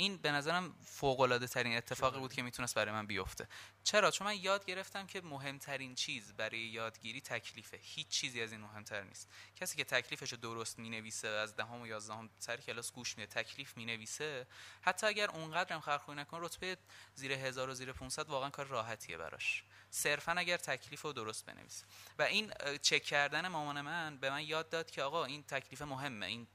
این 0.00 0.16
به 0.16 0.32
نظرم 0.32 0.74
فوق 0.84 1.20
العاده 1.20 1.46
ترین 1.46 1.76
اتفاقی 1.76 2.18
بود 2.18 2.32
که 2.32 2.42
می‌تونست 2.42 2.74
برای 2.74 2.92
من 2.92 3.06
بیفته. 3.06 3.48
چرا؟ 3.84 4.10
چون 4.10 4.26
من 4.26 4.36
یاد 4.36 4.64
گرفتم 4.64 5.06
که 5.06 5.20
مهمترین 5.20 5.94
چیز 5.94 6.32
برای 6.32 6.58
یادگیری 6.58 7.20
تکلیفه. 7.20 7.78
هیچ 7.82 8.08
چیزی 8.08 8.42
از 8.42 8.52
این 8.52 8.60
مهمتر 8.60 9.02
نیست. 9.02 9.28
کسی 9.56 9.76
که 9.76 9.84
تکلیفش 9.84 10.32
رو 10.32 10.38
درست 10.38 10.78
می‌نویسه 10.78 11.28
از 11.28 11.56
دهم 11.56 11.80
و 11.80 11.86
یازدهم 11.86 12.30
سر 12.38 12.56
کلاس 12.56 12.92
گوش 12.92 13.18
میده 13.18 13.42
تکلیف 13.42 13.76
می‌نویسه 13.76 14.46
حتی 14.82 15.06
اگر 15.06 15.30
اونقدر 15.30 15.74
هم 15.74 15.80
خرخوی 15.80 16.14
نکنه 16.14 16.40
رتبه 16.40 16.76
زیر 17.14 17.32
هزار 17.32 17.70
و 17.70 17.74
زیر 17.74 17.92
500 17.92 18.28
واقعا 18.28 18.50
کار 18.50 18.66
راحتیه 18.66 19.16
براش. 19.16 19.64
صرفا 19.90 20.32
اگر 20.32 20.56
تکلیف 20.56 21.02
رو 21.02 21.12
درست 21.12 21.46
بنویسه. 21.46 21.84
و 22.18 22.22
این 22.22 22.52
چک 22.82 23.02
کردن 23.02 23.48
مامان 23.48 23.80
من 23.80 24.16
به 24.16 24.30
من 24.30 24.42
یاد 24.42 24.68
داد 24.68 24.90
که 24.90 25.02
آقا 25.02 25.24
این 25.24 25.42
تکلیف 25.42 25.82
مهمه. 25.82 26.26
این 26.26 26.46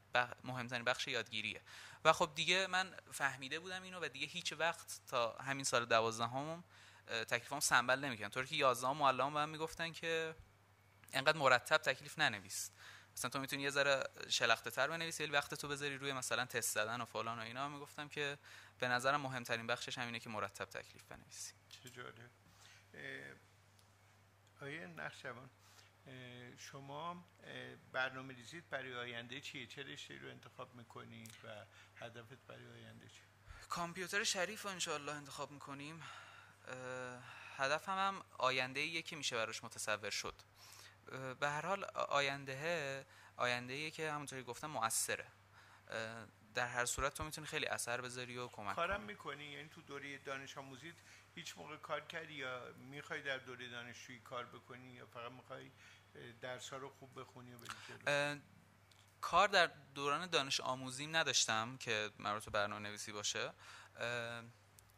مهمترین 0.43 0.83
بخش 0.83 1.07
یادگیریه. 1.07 1.61
و 2.05 2.13
خب 2.13 2.31
دیگه 2.35 2.67
من 2.67 2.95
فهمیده 3.11 3.59
بودم 3.59 3.83
اینو 3.83 3.99
و 3.99 4.07
دیگه 4.07 4.27
هیچ 4.27 4.53
وقت 4.53 5.01
تا 5.07 5.31
همین 5.33 5.63
سال 5.63 5.85
دوازدهم 5.85 6.63
تکلیفام 7.07 7.59
سنبل 7.59 7.99
نمی‌کنم 7.99 8.29
طوری 8.29 8.47
که 8.47 8.55
یازدهم 8.55 8.97
معلم 8.97 9.33
بهم 9.33 9.49
می‌گفتن 9.49 9.91
که 9.91 10.35
انقدر 11.13 11.37
مرتب 11.37 11.77
تکلیف 11.77 12.19
ننویس. 12.19 12.71
مثلا 13.17 13.29
تو 13.29 13.39
می‌تونی 13.39 13.63
یه 13.63 13.69
ذره 13.69 14.03
شلخته 14.29 14.69
تر 14.69 14.87
بنویسی 14.87 15.23
ولی 15.23 15.31
وقت 15.31 15.53
تو 15.53 15.67
بذاری 15.67 15.97
روی 15.97 16.13
مثلا 16.13 16.45
تست 16.45 16.73
زدن 16.73 17.01
و 17.01 17.05
فلان 17.05 17.39
و 17.39 17.41
اینا. 17.41 17.69
می‌گفتم 17.69 18.09
که 18.09 18.37
به 18.79 18.87
نظرم 18.87 19.21
مهمترین 19.21 19.67
بخشش 19.67 19.97
همینه 19.97 20.19
که 20.19 20.29
مرتب 20.29 20.65
تکلیف 20.65 21.03
بنویسی. 21.03 21.53
چه 21.69 21.89
جالب. 21.89 22.29
آیه 24.61 24.87
نقشبان. 24.87 25.49
شما 26.57 27.25
برنامه 27.91 28.33
ریزید 28.33 28.69
برای 28.69 28.95
آینده 28.95 29.41
چیه؟ 29.41 29.67
چه 29.67 29.83
رشته 29.83 30.17
رو 30.17 30.29
انتخاب 30.29 30.75
می‌کنی 30.75 31.27
و 31.43 31.65
هدفت 31.95 32.37
برای 32.47 32.67
آینده 32.67 33.07
چیه؟ 33.07 33.25
کامپیوتر 33.69 34.23
شریف 34.23 34.61
رو 34.61 34.71
انشاءالله 34.71 35.11
انتخاب 35.11 35.51
می‌کنیم. 35.51 36.03
هدفم 37.57 37.97
هم 37.97 38.23
آینده 38.37 38.79
ایه 38.79 39.01
که 39.01 39.15
میشه 39.15 39.35
براش 39.35 39.63
متصور 39.63 40.09
شد. 40.09 40.35
به 41.39 41.49
هر 41.49 41.65
حال 41.65 41.83
آینده 41.95 43.05
آینده 43.37 43.73
ایه 43.73 43.91
که 43.91 44.11
همونطوری 44.11 44.43
گفتم 44.43 44.67
مؤثره 44.67 45.27
در 46.53 46.67
هر 46.67 46.85
صورت 46.85 47.13
تو 47.13 47.23
می‌تونی 47.23 47.47
خیلی 47.47 47.65
اثر 47.65 48.01
بذاری 48.01 48.37
و 48.37 48.47
کمک 48.47 48.75
کارم 48.75 49.01
می‌کنی؟ 49.01 49.45
یعنی 49.45 49.69
تو 49.69 49.81
دوره 49.81 50.17
دانش 50.17 50.57
آموزیت 50.57 50.95
هیچ 51.35 51.57
موقع 51.57 51.77
کار 51.77 52.01
کردی 52.01 52.33
یا 52.33 52.73
می‌خوای 52.73 53.21
در 53.21 53.37
دوره 53.37 53.69
دانشجویی 53.69 54.19
کار 54.19 54.45
بکنی 54.45 54.93
یا 54.93 55.05
فقط 55.05 55.31
می‌خوای 55.31 55.71
درس 56.41 56.69
ها 56.69 56.77
رو 56.77 56.89
خوب 56.89 57.19
بخونی 57.19 57.53
و 57.53 57.57
بری 57.57 58.41
کار 59.21 59.47
در 59.47 59.71
دوران 59.95 60.29
دانش 60.29 60.59
آموزیم 60.59 61.15
نداشتم 61.15 61.77
که 61.77 62.11
مربوط 62.19 62.49
برنامه 62.49 62.89
نویسی 62.89 63.11
باشه. 63.11 63.53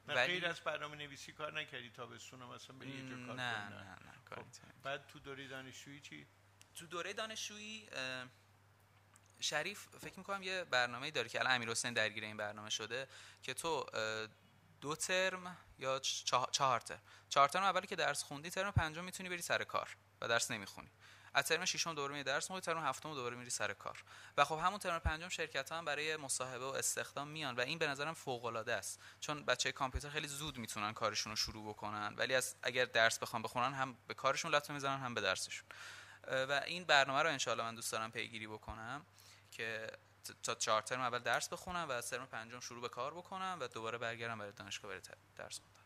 ولی 0.07 0.27
غیر 0.27 0.45
از 0.45 0.59
برنامه 0.59 0.95
نویسی 0.95 1.31
کار 1.31 1.59
نکردی 1.59 1.89
تابستون 1.89 2.43
مثلا 2.43 2.75
به 2.77 2.87
یه 2.87 3.09
جا 3.09 3.15
کار 3.25 3.35
نه 3.35 3.69
نه 3.69 3.69
نه, 3.69 3.83
نه. 3.83 4.13
خب. 4.29 4.43
بعد 4.83 5.07
تو 5.07 5.19
دوره 5.19 5.47
دانشجویی 5.47 5.99
چی؟ 5.99 6.27
تو 6.75 6.87
دوره 6.87 7.13
دانشجویی 7.13 7.89
شریف 9.39 9.87
فکر 9.99 10.17
می‌کنم 10.17 10.43
یه 10.43 10.63
برنامه 10.63 11.11
داره 11.11 11.29
که 11.29 11.39
الان 11.39 11.55
امیر 11.55 11.69
حسین 11.69 11.93
درگیر 11.93 12.23
این 12.23 12.37
برنامه 12.37 12.69
شده 12.69 13.07
که 13.41 13.53
تو 13.53 13.85
دو 14.81 14.95
ترم 14.95 15.57
یا 15.79 15.99
چهار 15.99 16.79
ترم. 16.79 17.01
چهار 17.29 17.49
ترم 17.49 17.63
اولی 17.63 17.87
که 17.87 17.95
درس 17.95 18.23
خوندی 18.23 18.49
ترم 18.49 18.71
پنجم 18.71 19.03
می‌تونی 19.03 19.29
بری 19.29 19.41
سر 19.41 19.63
کار. 19.63 19.97
و 20.21 20.27
درس 20.27 20.51
نمی‌خونی. 20.51 20.91
از 21.33 21.47
ترم 21.47 21.65
ششم 21.65 21.93
دوباره 21.93 22.13
می 22.13 22.23
درس 22.23 22.43
می‌خونی 22.43 22.61
ترم 22.61 22.85
هفتم 22.85 23.13
دوباره 23.13 23.35
میری 23.35 23.49
سر 23.49 23.73
کار. 23.73 24.03
و 24.37 24.45
خب 24.45 24.59
همون 24.63 24.79
ترم 24.79 24.99
پنجم 24.99 25.29
شرکت 25.29 25.71
هم 25.71 25.85
برای 25.85 26.17
مصاحبه 26.17 26.65
و 26.65 26.69
استخدام 26.69 27.27
میان 27.27 27.55
و 27.55 27.59
این 27.59 27.79
به 27.79 27.87
نظرم 27.87 28.13
فوق 28.13 28.45
العاده 28.45 28.73
است. 28.73 29.01
چون 29.19 29.45
بچه 29.45 29.71
کامپیوتر 29.71 30.09
خیلی 30.09 30.27
زود 30.27 30.57
می‌تونن 30.57 30.93
کارشون 30.93 31.31
رو 31.31 31.35
شروع 31.35 31.69
بکنن 31.69 32.13
ولی 32.17 32.35
از 32.35 32.55
اگر 32.63 32.85
درس 32.85 33.19
بخوام 33.19 33.41
بخونن 33.41 33.73
هم 33.73 33.97
به 34.07 34.13
کارشون 34.13 34.51
لطمه 34.51 34.73
می‌زنن 34.73 34.99
هم 34.99 35.13
به 35.13 35.21
درسشون. 35.21 35.69
و 36.27 36.61
این 36.65 36.83
برنامه 36.83 37.21
رو 37.21 37.29
انشالله 37.29 37.63
من 37.63 37.75
دوست 37.75 37.91
دارم 37.91 38.11
پیگیری 38.11 38.47
بکنم 38.47 39.05
که 39.51 39.91
تا 40.43 40.55
چهار 40.55 40.81
ترم 40.81 41.01
اول 41.01 41.19
درس 41.19 41.49
بخونم 41.49 41.89
و 41.89 41.91
از 41.91 42.09
ترم 42.09 42.25
پنجم 42.25 42.59
شروع 42.59 42.81
به 42.81 42.89
کار 42.89 43.13
بکنم 43.13 43.57
و 43.61 43.67
دوباره 43.67 43.97
برگردم 43.97 44.37
برای 44.37 44.51
دانشگاه 44.51 44.89
برای 44.89 45.01
درس 45.35 45.59
خوندن. 45.59 45.81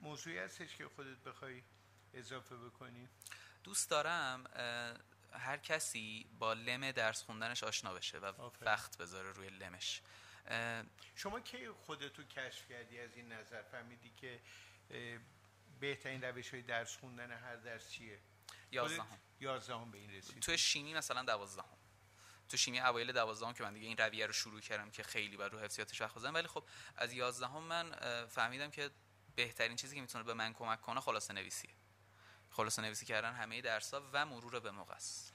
موضوعی 0.00 0.38
هستش 0.38 0.76
که 0.76 0.88
خودت 0.88 1.18
بخوای 1.18 1.62
اضافه 2.18 2.56
بکنی؟ 2.56 3.08
دوست 3.64 3.90
دارم 3.90 4.44
هر 5.32 5.56
کسی 5.56 6.30
با 6.38 6.52
لم 6.52 6.90
درس 6.90 7.22
خوندنش 7.22 7.64
آشنا 7.64 7.94
بشه 7.94 8.18
و 8.18 8.50
وقت 8.60 8.98
بذاره 8.98 9.32
روی 9.32 9.48
لمش. 9.48 10.02
شما 11.14 11.40
کی 11.40 11.70
خودتو 11.70 12.22
کشف 12.24 12.68
کردی 12.68 13.00
از 13.00 13.16
این 13.16 13.32
نظر؟ 13.32 13.62
فهمیدی 13.62 14.10
که 14.10 14.40
بهترین 15.80 16.22
روش 16.24 16.50
های 16.50 16.62
درس 16.62 16.96
خوندن 16.96 17.30
هر 17.30 17.56
درس 17.56 17.90
چیه؟ 17.90 18.20
یازدهم. 18.70 19.18
یازدهم 19.40 19.90
به 19.90 19.98
این 19.98 20.10
رسید 20.10 20.40
تو 20.40 20.56
شیمی 20.56 20.94
مثلا 20.94 21.22
دوازدهم. 21.22 21.78
تو 22.48 22.56
شیمی 22.56 22.80
اوایل 22.80 23.12
دوازدهم 23.12 23.52
که 23.52 23.62
من 23.62 23.74
دیگه 23.74 23.86
این 23.86 23.96
رویه 23.96 24.26
رو 24.26 24.32
شروع 24.32 24.60
کردم 24.60 24.90
که 24.90 25.02
خیلی 25.02 25.36
بر 25.36 25.48
رو 25.48 25.58
حفظیاتش 25.58 26.00
وقت 26.00 26.14
بزنم 26.14 26.34
ولی 26.34 26.48
خب 26.48 26.68
از 26.96 27.12
یازدهم 27.12 27.62
من 27.62 27.92
فهمیدم 28.26 28.70
که 28.70 28.90
بهترین 29.36 29.76
چیزی 29.76 29.94
که 29.94 30.00
می‌تونه 30.00 30.24
به 30.24 30.34
من 30.34 30.52
کمک 30.52 30.80
کنه 30.80 31.00
خلاصه 31.00 31.32
نویسیه. 31.32 31.74
خلاصه 32.58 32.82
نویسی 32.82 33.06
کردن 33.06 33.32
همه 33.32 33.60
درس 33.60 33.94
و 34.12 34.26
مرور 34.26 34.60
به 34.60 34.70
موقع 34.70 34.94
است. 34.94 35.34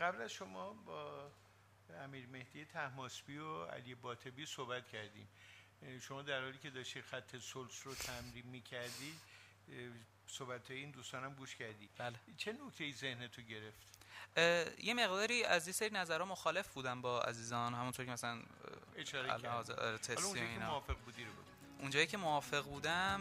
قبل 0.00 0.22
از 0.22 0.30
شما 0.32 0.72
با 0.72 1.30
امیر 2.02 2.26
مهدی 2.26 2.64
تحماسبی 2.64 3.38
و 3.38 3.64
علی 3.64 3.94
باطبی 3.94 4.46
صحبت 4.46 4.88
کردیم. 4.88 5.28
شما 6.00 6.22
در 6.22 6.40
حالی 6.42 6.58
که 6.58 6.70
داشتی 6.70 7.02
خط 7.02 7.36
سلس 7.36 7.86
رو 7.86 7.94
تمرین 7.94 8.46
می‌کردی 8.46 9.14
صحبت 10.26 10.70
این 10.70 10.90
دوستانم 10.90 11.34
گوش 11.34 11.56
کردی. 11.56 11.88
بله. 11.98 12.16
چه 12.36 12.52
نکته 12.52 12.84
ای 12.84 12.92
ذهن 12.92 13.28
تو 13.28 13.42
گرفت 13.42 13.86
یه 14.78 14.94
مقداری 14.94 15.44
از 15.44 15.66
این 15.66 15.72
سری 15.72 15.90
نظرها 15.90 16.26
مخالف 16.26 16.68
بودم 16.68 17.02
با 17.02 17.20
عزیزان 17.20 17.74
همونطور 17.74 18.06
که 18.06 18.12
مثلا 18.12 18.42
اشاره 18.96 19.32
آره، 19.32 19.42
که 19.42 20.58
موافق 20.58 20.96
بودی 20.96 21.24
رو 21.24 21.32
بود. 21.32 21.44
اونجایی 21.78 22.06
که 22.06 22.16
موافق 22.16 22.64
بودم 22.64 23.20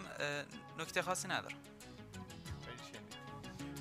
نکته 0.77 1.01
خاصی 1.01 1.27
ندارم. 1.27 1.57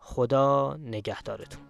خدا 0.00 0.76
نگهدارتون. 0.80 1.69